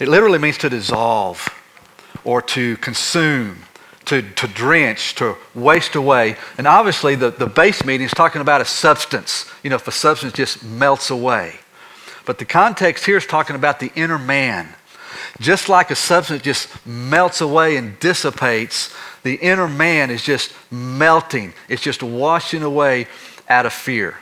It 0.00 0.08
literally 0.08 0.38
means 0.38 0.58
to 0.58 0.68
dissolve 0.68 1.48
or 2.24 2.42
to 2.42 2.76
consume 2.78 3.58
to, 4.06 4.22
to 4.22 4.46
drench, 4.46 5.14
to 5.16 5.36
waste 5.54 5.94
away. 5.94 6.36
And 6.58 6.66
obviously, 6.66 7.14
the, 7.14 7.30
the 7.30 7.46
base 7.46 7.84
meaning 7.84 8.06
is 8.06 8.12
talking 8.12 8.40
about 8.40 8.60
a 8.60 8.64
substance. 8.64 9.50
You 9.62 9.70
know, 9.70 9.76
if 9.76 9.88
a 9.88 9.92
substance 9.92 10.32
just 10.34 10.64
melts 10.64 11.10
away. 11.10 11.54
But 12.26 12.38
the 12.38 12.44
context 12.44 13.04
here 13.06 13.16
is 13.16 13.26
talking 13.26 13.56
about 13.56 13.80
the 13.80 13.92
inner 13.94 14.18
man. 14.18 14.68
Just 15.40 15.68
like 15.68 15.90
a 15.90 15.96
substance 15.96 16.42
just 16.42 16.86
melts 16.86 17.40
away 17.40 17.76
and 17.76 17.98
dissipates, 17.98 18.94
the 19.22 19.34
inner 19.34 19.68
man 19.68 20.10
is 20.10 20.22
just 20.22 20.52
melting. 20.70 21.54
It's 21.68 21.82
just 21.82 22.02
washing 22.02 22.62
away 22.62 23.08
out 23.48 23.66
of 23.66 23.72
fear. 23.72 24.16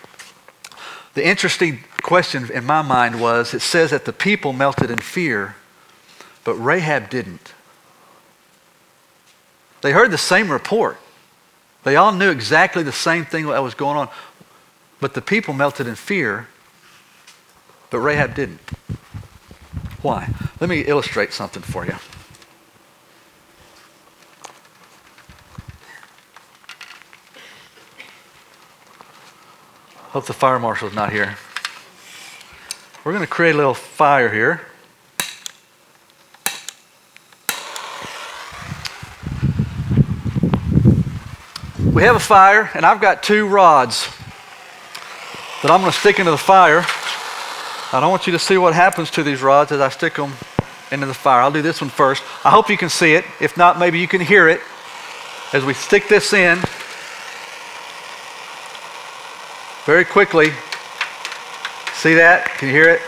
The 1.14 1.26
interesting 1.26 1.80
question 2.02 2.50
in 2.50 2.64
my 2.64 2.82
mind 2.82 3.20
was 3.20 3.52
it 3.52 3.60
says 3.60 3.90
that 3.90 4.04
the 4.04 4.12
people 4.12 4.52
melted 4.52 4.90
in 4.90 4.98
fear, 4.98 5.56
but 6.44 6.54
Rahab 6.54 7.10
didn't. 7.10 7.52
They 9.82 9.92
heard 9.92 10.10
the 10.10 10.18
same 10.18 10.50
report. 10.50 10.96
They 11.84 11.96
all 11.96 12.12
knew 12.12 12.30
exactly 12.30 12.82
the 12.82 12.92
same 12.92 13.24
thing 13.24 13.46
that 13.46 13.62
was 13.62 13.74
going 13.74 13.98
on. 13.98 14.08
But 15.00 15.14
the 15.14 15.20
people 15.20 15.52
melted 15.52 15.88
in 15.88 15.96
fear, 15.96 16.48
but 17.90 17.98
Rahab 17.98 18.34
didn't. 18.34 18.60
Why? 20.00 20.28
Let 20.60 20.70
me 20.70 20.80
illustrate 20.82 21.32
something 21.32 21.62
for 21.62 21.84
you. 21.84 21.94
Hope 30.10 30.26
the 30.26 30.32
fire 30.32 30.58
marshal's 30.58 30.94
not 30.94 31.10
here. 31.10 31.36
We're 33.02 33.12
going 33.12 33.24
to 33.24 33.30
create 33.30 33.54
a 33.54 33.56
little 33.56 33.74
fire 33.74 34.28
here. 34.28 34.60
Have 42.02 42.16
a 42.16 42.18
fire, 42.18 42.68
and 42.74 42.84
I've 42.84 43.00
got 43.00 43.22
two 43.22 43.46
rods 43.46 44.08
that 45.62 45.70
I'm 45.70 45.80
going 45.80 45.92
to 45.92 45.96
stick 45.96 46.18
into 46.18 46.32
the 46.32 46.36
fire. 46.36 46.84
I 47.92 48.00
don't 48.00 48.10
want 48.10 48.26
you 48.26 48.32
to 48.32 48.40
see 48.40 48.58
what 48.58 48.74
happens 48.74 49.08
to 49.12 49.22
these 49.22 49.40
rods 49.40 49.70
as 49.70 49.80
I 49.80 49.88
stick 49.88 50.16
them 50.16 50.32
into 50.90 51.06
the 51.06 51.14
fire. 51.14 51.40
I'll 51.42 51.52
do 51.52 51.62
this 51.62 51.80
one 51.80 51.90
first. 51.90 52.24
I 52.44 52.50
hope 52.50 52.68
you 52.68 52.76
can 52.76 52.88
see 52.88 53.14
it. 53.14 53.24
If 53.40 53.56
not, 53.56 53.78
maybe 53.78 54.00
you 54.00 54.08
can 54.08 54.20
hear 54.20 54.48
it 54.48 54.60
as 55.52 55.64
we 55.64 55.74
stick 55.74 56.08
this 56.08 56.32
in. 56.32 56.58
Very 59.86 60.04
quickly. 60.04 60.50
See 61.94 62.14
that? 62.14 62.50
Can 62.58 62.66
you 62.66 62.74
hear 62.74 62.90
it? 62.90 63.00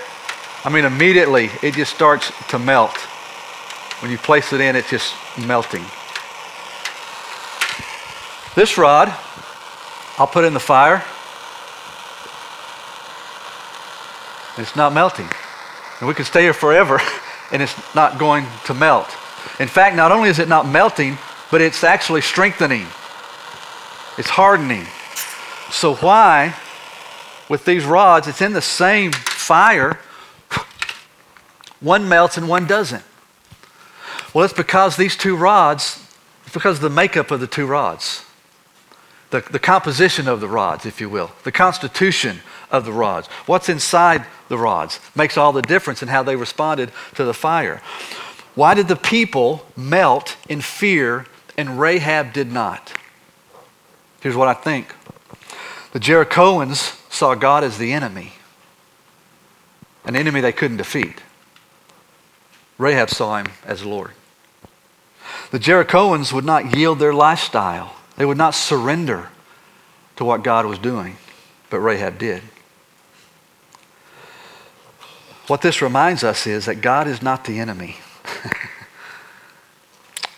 I 0.65 0.71
mean, 0.71 0.85
immediately 0.85 1.51
it 1.63 1.75
just 1.75 1.93
starts 1.93 2.31
to 2.51 2.61
melt. 2.61 2.97
When 4.01 4.13
you 4.13 4.19
place 4.19 4.53
it 4.53 4.61
in, 4.61 4.77
it's 4.77 4.89
just 4.89 5.15
melting. 5.47 5.85
This 8.55 8.79
rod, 8.79 9.13
I'll 10.17 10.29
put 10.29 10.45
in 10.45 10.55
the 10.55 10.61
fire. 10.61 11.03
It's 14.57 14.77
not 14.77 14.93
melting. 14.93 15.29
And 15.99 16.07
we 16.07 16.15
can 16.15 16.25
stay 16.25 16.43
here 16.43 16.53
forever 16.53 17.01
and 17.53 17.61
it's 17.61 17.75
not 17.97 18.17
going 18.17 18.47
to 18.67 18.75
melt. 18.75 19.09
In 19.59 19.67
fact, 19.67 19.97
not 19.97 20.13
only 20.13 20.29
is 20.29 20.39
it 20.39 20.47
not 20.49 20.69
melting, 20.69 21.19
but 21.51 21.61
it's 21.61 21.83
actually 21.83 22.21
strengthening. 22.21 22.87
It's 24.19 24.31
hardening. 24.31 24.87
So 25.73 25.97
why, 25.97 26.55
with 27.49 27.65
these 27.65 27.85
rods, 27.85 28.29
it's 28.29 28.41
in 28.41 28.53
the 28.53 28.63
same 28.63 29.11
fire, 29.11 29.99
one 31.81 32.09
melts 32.09 32.39
and 32.39 32.49
one 32.49 32.69
doesn't? 32.69 33.03
Well, 34.33 34.45
it's 34.45 34.55
because 34.55 34.97
these 34.97 35.17
two 35.17 35.37
rods, 35.37 36.07
it's 36.45 36.55
because 36.55 36.77
of 36.77 36.83
the 36.83 36.91
makeup 36.91 37.33
of 37.33 37.41
the 37.41 37.49
two 37.49 37.67
rods 37.67 38.24
the, 39.35 39.41
the 39.51 39.59
composition 39.59 40.29
of 40.29 40.41
the 40.41 40.47
rods, 40.47 40.87
if 40.87 41.01
you 41.01 41.09
will, 41.09 41.33
the 41.43 41.51
constitution 41.51 42.39
of 42.71 42.85
the 42.85 42.93
rods, 42.93 43.27
what's 43.47 43.69
inside 43.69 44.25
the 44.49 44.57
rods, 44.57 45.01
makes 45.17 45.37
all 45.37 45.53
the 45.53 45.61
difference 45.61 46.03
in 46.03 46.09
how 46.09 46.23
they 46.23 46.37
responded 46.37 46.93
to 47.17 47.25
the 47.25 47.35
fire. 47.35 47.83
Why 48.55 48.75
did 48.75 48.87
the 48.87 48.95
people 48.95 49.67
melt 49.77 50.37
in 50.49 50.61
fear 50.61 51.27
and 51.59 51.81
Rahab 51.81 52.33
did 52.33 52.53
not? 52.53 52.97
Here's 54.21 54.37
what 54.37 54.47
I 54.47 54.55
think 54.55 54.95
the 55.93 55.99
Jerichoans 55.99 57.01
saw 57.13 57.35
God 57.35 57.65
as 57.65 57.77
the 57.77 57.93
enemy, 57.93 58.35
an 60.05 60.15
enemy 60.15 60.43
they 60.43 60.53
couldn't 60.53 60.77
defeat. 60.77 61.23
Rahab 62.79 63.11
saw 63.11 63.39
him 63.39 63.47
as 63.65 63.85
Lord. 63.85 64.13
The 65.51 65.59
Jerichoans 65.59 66.33
would 66.33 66.45
not 66.45 66.77
yield 66.77 67.01
their 67.01 67.15
lifestyle 67.15 67.97
they 68.17 68.25
would 68.25 68.39
not 68.39 68.55
surrender 68.55 69.29
to 70.17 70.25
what 70.25 70.43
God 70.43 70.67
was 70.67 70.79
doing, 70.79 71.17
but 71.71 71.81
Rahab 71.81 72.19
did. 72.19 72.43
What 75.47 75.61
this 75.61 75.83
reminds 75.83 76.25
us 76.25 76.47
is 76.47 76.67
that 76.67 76.81
God 76.81 77.07
is 77.07 77.21
not 77.21 77.45
the 77.45 77.59
enemy. 77.59 77.97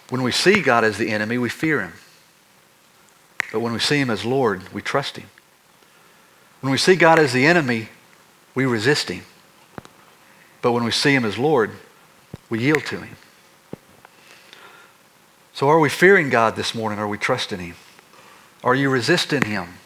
When 0.08 0.22
we 0.22 0.32
see 0.32 0.62
God 0.62 0.84
as 0.84 0.98
the 0.98 1.10
enemy, 1.10 1.38
we 1.38 1.48
fear 1.48 1.80
him. 1.80 1.92
But 3.52 3.60
when 3.60 3.72
we 3.72 3.78
see 3.78 3.98
him 3.98 4.10
as 4.10 4.24
Lord, 4.24 4.72
we 4.72 4.82
trust 4.82 5.16
him. 5.16 5.28
When 6.60 6.70
we 6.70 6.78
see 6.78 6.96
God 6.96 7.18
as 7.18 7.32
the 7.32 7.46
enemy, 7.46 7.88
we 8.54 8.66
resist 8.66 9.08
him. 9.08 9.24
But 10.62 10.72
when 10.72 10.84
we 10.84 10.90
see 10.90 11.14
him 11.14 11.24
as 11.24 11.38
Lord, 11.38 11.72
we 12.48 12.60
yield 12.60 12.84
to 12.86 13.00
him. 13.00 13.16
So 15.57 15.71
are 15.71 15.79
we 15.79 15.88
fearing 15.88 16.29
God 16.29 16.55
this 16.55 16.75
morning? 16.75 16.99
Are 16.99 17.09
we 17.09 17.16
trusting 17.16 17.61
him? 17.61 17.77
Are 18.62 18.75
you 18.75 18.90
resisting 18.90 19.40
him? 19.40 19.79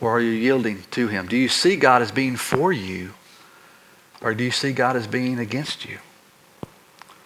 Or 0.00 0.12
are 0.12 0.20
you 0.20 0.30
yielding 0.30 0.84
to 0.92 1.08
him? 1.08 1.26
Do 1.26 1.36
you 1.36 1.48
see 1.48 1.74
God 1.74 2.00
as 2.00 2.12
being 2.12 2.36
for 2.36 2.72
you? 2.72 3.14
Or 4.20 4.34
do 4.34 4.44
you 4.44 4.52
see 4.52 4.72
God 4.72 4.94
as 4.94 5.08
being 5.08 5.40
against 5.40 5.84
you? 5.84 5.98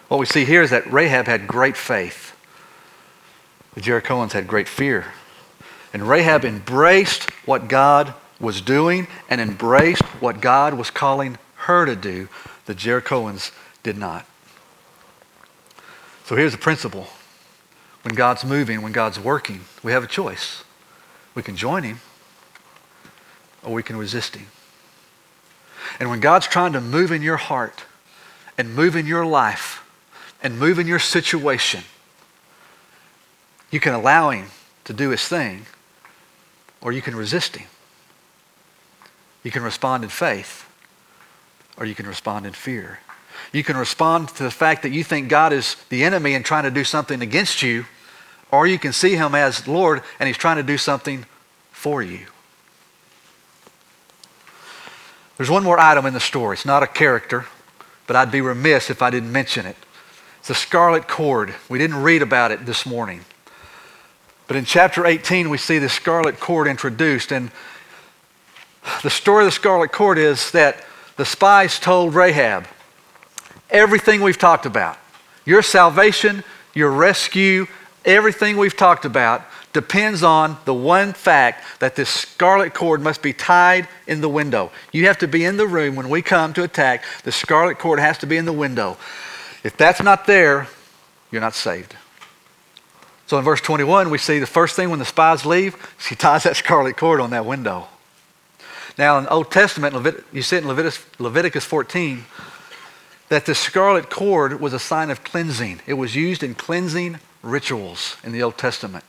What 0.07 0.19
we 0.19 0.25
see 0.25 0.45
here 0.45 0.63
is 0.63 0.71
that 0.71 0.91
Rahab 0.91 1.27
had 1.27 1.45
great 1.45 1.77
faith. 1.77 2.35
The 3.75 3.81
Jerichoans 3.81 4.31
had 4.31 4.47
great 4.47 4.67
fear. 4.67 5.13
And 5.93 6.09
Rahab 6.09 6.45
embraced 6.45 7.29
what 7.45 7.67
God 7.67 8.15
was 8.39 8.61
doing 8.61 9.05
and 9.29 9.39
embraced 9.39 10.01
what 10.19 10.41
God 10.41 10.73
was 10.73 10.89
calling 10.89 11.37
her 11.57 11.85
to 11.85 11.95
do. 11.95 12.29
The 12.65 12.73
Jerichoans 12.73 13.51
did 13.83 13.95
not. 13.95 14.25
So 16.25 16.35
here's 16.35 16.53
the 16.53 16.57
principle. 16.57 17.09
When 18.03 18.15
God's 18.15 18.45
moving, 18.45 18.81
when 18.81 18.91
God's 18.91 19.19
working, 19.19 19.61
we 19.83 19.91
have 19.91 20.03
a 20.03 20.07
choice. 20.07 20.63
We 21.35 21.43
can 21.43 21.55
join 21.55 21.83
him 21.83 21.99
or 23.63 23.73
we 23.73 23.83
can 23.83 23.97
resist 23.97 24.35
him. 24.35 24.47
And 25.99 26.09
when 26.09 26.19
God's 26.19 26.47
trying 26.47 26.73
to 26.73 26.81
move 26.81 27.11
in 27.11 27.21
your 27.21 27.37
heart 27.37 27.83
and 28.57 28.73
move 28.75 28.95
in 28.95 29.05
your 29.05 29.25
life 29.25 29.83
and 30.41 30.57
move 30.57 30.79
in 30.79 30.87
your 30.87 30.99
situation, 30.99 31.83
you 33.71 33.79
can 33.79 33.93
allow 33.93 34.29
him 34.29 34.47
to 34.85 34.93
do 34.93 35.09
his 35.09 35.27
thing 35.27 35.65
or 36.81 36.91
you 36.91 37.01
can 37.01 37.15
resist 37.15 37.57
him. 37.57 37.67
You 39.43 39.51
can 39.51 39.63
respond 39.63 40.03
in 40.03 40.09
faith 40.09 40.69
or 41.77 41.85
you 41.85 41.95
can 41.95 42.07
respond 42.07 42.45
in 42.45 42.53
fear. 42.53 42.99
You 43.51 43.63
can 43.63 43.77
respond 43.77 44.29
to 44.29 44.43
the 44.43 44.51
fact 44.51 44.83
that 44.83 44.91
you 44.91 45.03
think 45.03 45.27
God 45.27 45.53
is 45.53 45.75
the 45.89 46.03
enemy 46.03 46.35
and 46.35 46.45
trying 46.45 46.65
to 46.65 46.71
do 46.71 46.83
something 46.83 47.21
against 47.21 47.61
you, 47.61 47.85
or 48.51 48.67
you 48.67 48.77
can 48.77 48.93
see 48.93 49.15
him 49.15 49.33
as 49.33 49.67
Lord 49.67 50.03
and 50.19 50.27
he's 50.27 50.37
trying 50.37 50.57
to 50.57 50.63
do 50.63 50.77
something 50.77 51.25
for 51.71 52.03
you. 52.03 52.27
There's 55.37 55.49
one 55.49 55.63
more 55.63 55.79
item 55.79 56.05
in 56.05 56.13
the 56.13 56.19
story. 56.19 56.55
It's 56.55 56.65
not 56.65 56.83
a 56.83 56.87
character, 56.87 57.45
but 58.07 58.15
I'd 58.15 58.31
be 58.31 58.41
remiss 58.41 58.89
if 58.89 59.01
I 59.01 59.09
didn't 59.09 59.31
mention 59.31 59.65
it. 59.65 59.77
It's 60.39 60.49
the 60.49 60.55
scarlet 60.55 61.07
cord. 61.07 61.55
We 61.69 61.77
didn't 61.77 62.03
read 62.03 62.21
about 62.21 62.51
it 62.51 62.65
this 62.65 62.85
morning. 62.85 63.21
But 64.47 64.57
in 64.57 64.65
chapter 64.65 65.05
18, 65.05 65.49
we 65.49 65.57
see 65.57 65.79
the 65.79 65.89
scarlet 65.89 66.39
cord 66.39 66.67
introduced. 66.67 67.31
And 67.31 67.51
the 69.01 69.09
story 69.09 69.43
of 69.43 69.47
the 69.47 69.51
scarlet 69.51 69.91
cord 69.91 70.17
is 70.17 70.51
that 70.51 70.83
the 71.17 71.25
spies 71.25 71.79
told 71.79 72.15
Rahab 72.15 72.67
everything 73.69 74.21
we've 74.21 74.37
talked 74.37 74.65
about 74.65 74.97
your 75.45 75.61
salvation, 75.61 76.43
your 76.73 76.91
rescue, 76.91 77.65
everything 78.05 78.57
we've 78.57 78.77
talked 78.77 79.05
about 79.05 79.43
depends 79.73 80.23
on 80.23 80.57
the 80.65 80.73
one 80.73 81.13
fact 81.13 81.63
that 81.79 81.95
this 81.95 82.09
scarlet 82.09 82.73
cord 82.73 83.01
must 83.01 83.21
be 83.21 83.33
tied 83.33 83.87
in 84.07 84.21
the 84.21 84.29
window. 84.29 84.71
You 84.91 85.07
have 85.07 85.17
to 85.19 85.27
be 85.27 85.45
in 85.45 85.57
the 85.57 85.67
room 85.67 85.95
when 85.95 86.09
we 86.09 86.21
come 86.21 86.53
to 86.53 86.63
attack. 86.63 87.03
The 87.23 87.31
scarlet 87.31 87.79
cord 87.79 87.99
has 87.99 88.17
to 88.19 88.27
be 88.27 88.37
in 88.37 88.45
the 88.45 88.53
window. 88.53 88.97
If 89.63 89.75
that's 89.77 90.01
not 90.01 90.25
there, 90.25 90.67
you're 91.31 91.41
not 91.41 91.53
saved. 91.53 91.95
So 93.27 93.37
in 93.37 93.43
verse 93.43 93.61
21, 93.61 94.09
we 94.09 94.17
see 94.17 94.39
the 94.39 94.47
first 94.47 94.75
thing 94.75 94.89
when 94.89 94.99
the 94.99 95.05
spies 95.05 95.45
leave, 95.45 95.75
she 95.99 96.15
ties 96.15 96.43
that 96.43 96.55
scarlet 96.55 96.97
cord 96.97 97.19
on 97.19 97.29
that 97.29 97.45
window. 97.45 97.87
Now, 98.97 99.19
in 99.19 99.25
the 99.25 99.29
Old 99.29 99.51
Testament, 99.51 99.95
you 100.33 100.41
see 100.41 100.57
it 100.57 100.63
in 100.63 100.67
Leviticus, 100.67 101.05
Leviticus 101.19 101.63
14, 101.63 102.25
that 103.29 103.45
the 103.45 103.55
scarlet 103.55 104.09
cord 104.09 104.59
was 104.59 104.73
a 104.73 104.79
sign 104.79 105.09
of 105.09 105.23
cleansing. 105.23 105.81
It 105.87 105.93
was 105.93 106.15
used 106.15 106.43
in 106.43 106.55
cleansing 106.55 107.19
rituals 107.41 108.17
in 108.23 108.31
the 108.31 108.43
Old 108.43 108.57
Testament. 108.57 109.05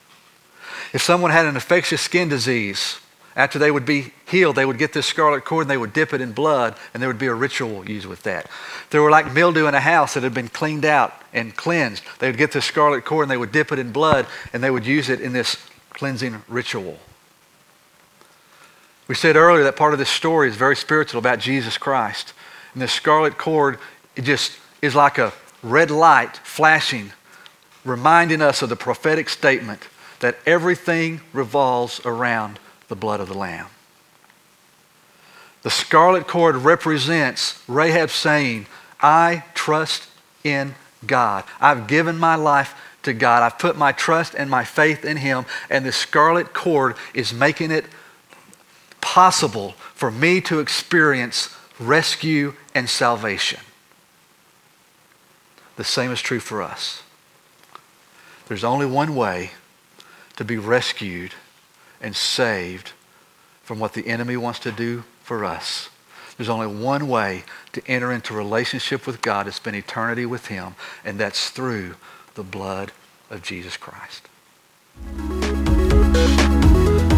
If 0.92 1.02
someone 1.02 1.30
had 1.30 1.46
an 1.46 1.54
infectious 1.54 2.00
skin 2.00 2.28
disease, 2.28 3.00
after 3.37 3.59
they 3.59 3.70
would 3.70 3.87
be 3.87 4.12
healed, 4.26 4.56
they 4.56 4.66
would 4.66 4.78
get 4.78 4.92
this 4.92 5.06
scarlet 5.06 5.44
cord 5.44 5.64
and 5.64 5.70
they 5.70 5.76
would 5.76 5.92
dip 5.92 6.12
it 6.12 6.20
in 6.20 6.33
blood, 6.33 6.74
and 6.92 7.02
there 7.02 7.09
would 7.09 7.18
be 7.18 7.26
a 7.26 7.35
ritual 7.35 7.88
used 7.88 8.06
with 8.06 8.22
that. 8.24 8.50
There 8.90 9.02
were 9.02 9.11
like 9.11 9.33
mildew 9.33 9.66
in 9.66 9.74
a 9.74 9.80
house 9.80 10.14
that 10.14 10.22
had 10.22 10.35
been 10.35 10.48
cleaned 10.48 10.85
out 10.85 11.14
and 11.33 11.56
cleansed, 11.56 12.02
they 12.18 12.28
would 12.28 12.38
get 12.38 12.52
this 12.52 12.64
scarlet 12.64 13.04
cord 13.04 13.24
and 13.24 13.30
they 13.30 13.37
would 13.37 13.52
dip 13.52 13.72
it 13.72 13.78
in 13.78 13.92
blood, 13.92 14.26
and 14.52 14.62
they 14.62 14.70
would 14.70 14.85
use 14.85 15.09
it 15.09 15.20
in 15.20 15.33
this 15.33 15.56
cleansing 15.90 16.42
ritual. 16.48 16.98
We 19.06 19.14
said 19.14 19.37
earlier 19.37 19.64
that 19.64 19.76
part 19.76 19.92
of 19.92 19.98
this 19.98 20.09
story 20.09 20.48
is 20.48 20.56
very 20.56 20.76
spiritual 20.76 21.18
about 21.18 21.40
Jesus 21.40 21.76
Christ. 21.76 22.33
And 22.74 22.83
this 22.83 22.92
scarlet 22.92 23.38
cord, 23.38 23.78
it 24.16 24.23
just 24.23 24.53
is 24.83 24.94
like 24.94 25.18
a 25.18 25.33
red 25.62 25.90
light 25.90 26.37
flashing, 26.38 27.12
reminding 27.85 28.42
us 28.42 28.62
of 28.62 28.68
the 28.68 28.77
prophetic 28.77 29.29
statement 29.29 29.88
that 30.20 30.38
everything 30.46 31.20
revolves 31.33 32.01
around 32.05 32.59
the 32.88 32.96
blood 32.96 33.20
of 33.20 33.29
the 33.29 33.37
Lamb. 33.37 33.66
The 35.62 35.70
scarlet 35.70 36.27
cord 36.27 36.57
represents 36.57 37.62
Rahab 37.68 38.11
saying, 38.11 38.66
I 39.01 39.44
trust 39.55 40.09
in 40.42 40.75
God. 41.07 41.44
I've 41.61 41.87
given 41.87 42.18
my 42.18 42.35
life 42.35 42.75
to 43.03 43.12
God. 43.12 43.42
I've 43.42 43.59
put 43.59 43.77
my 43.77 43.92
trust 43.92 44.35
and 44.35 44.51
my 44.51 44.64
faith 44.64 45.05
in 45.05 45.18
Him, 45.18 45.46
and 45.68 45.85
the 45.85 45.92
scarlet 45.92 46.53
cord 46.53 46.96
is 47.14 47.33
making 47.33 47.70
it 47.70 47.87
possible 49.01 49.73
for 49.94 50.11
me 50.11 50.40
to 50.42 50.61
experience 50.61 51.55
rescue 51.79 52.55
and 52.75 52.88
salvation. 52.88 53.61
The 55.80 55.84
same 55.84 56.10
is 56.10 56.20
true 56.20 56.40
for 56.40 56.60
us. 56.60 57.04
There's 58.48 58.64
only 58.64 58.84
one 58.84 59.16
way 59.16 59.52
to 60.36 60.44
be 60.44 60.58
rescued 60.58 61.32
and 62.02 62.14
saved 62.14 62.92
from 63.62 63.78
what 63.78 63.94
the 63.94 64.06
enemy 64.06 64.36
wants 64.36 64.58
to 64.58 64.72
do 64.72 65.04
for 65.22 65.42
us. 65.42 65.88
There's 66.36 66.50
only 66.50 66.66
one 66.66 67.08
way 67.08 67.44
to 67.72 67.80
enter 67.86 68.12
into 68.12 68.34
relationship 68.34 69.06
with 69.06 69.22
God 69.22 69.44
to 69.44 69.52
spend 69.52 69.74
eternity 69.74 70.26
with 70.26 70.48
Him, 70.48 70.74
and 71.02 71.18
that's 71.18 71.48
through 71.48 71.94
the 72.34 72.42
blood 72.42 72.92
of 73.30 73.40
Jesus 73.40 73.78
Christ. 73.78 74.28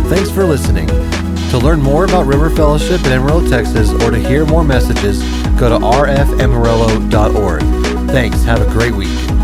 Thanks 0.09 0.31
for 0.31 0.45
listening. 0.45 0.87
To 1.51 1.59
learn 1.59 1.83
more 1.83 2.05
about 2.05 2.27
River 2.27 2.49
Fellowship 2.49 3.05
in 3.07 3.11
Amarillo, 3.11 3.49
Texas, 3.49 3.91
or 3.91 4.13
to 4.13 4.19
hear 4.19 4.47
more 4.47 4.63
messages, 4.63 5.21
go 5.59 5.69
to 5.69 5.85
rfamarillo.org. 5.85 7.92
Thanks. 8.13 8.45
Have 8.45 8.61
a 8.61 8.71
great 8.71 8.95
week. 8.95 9.42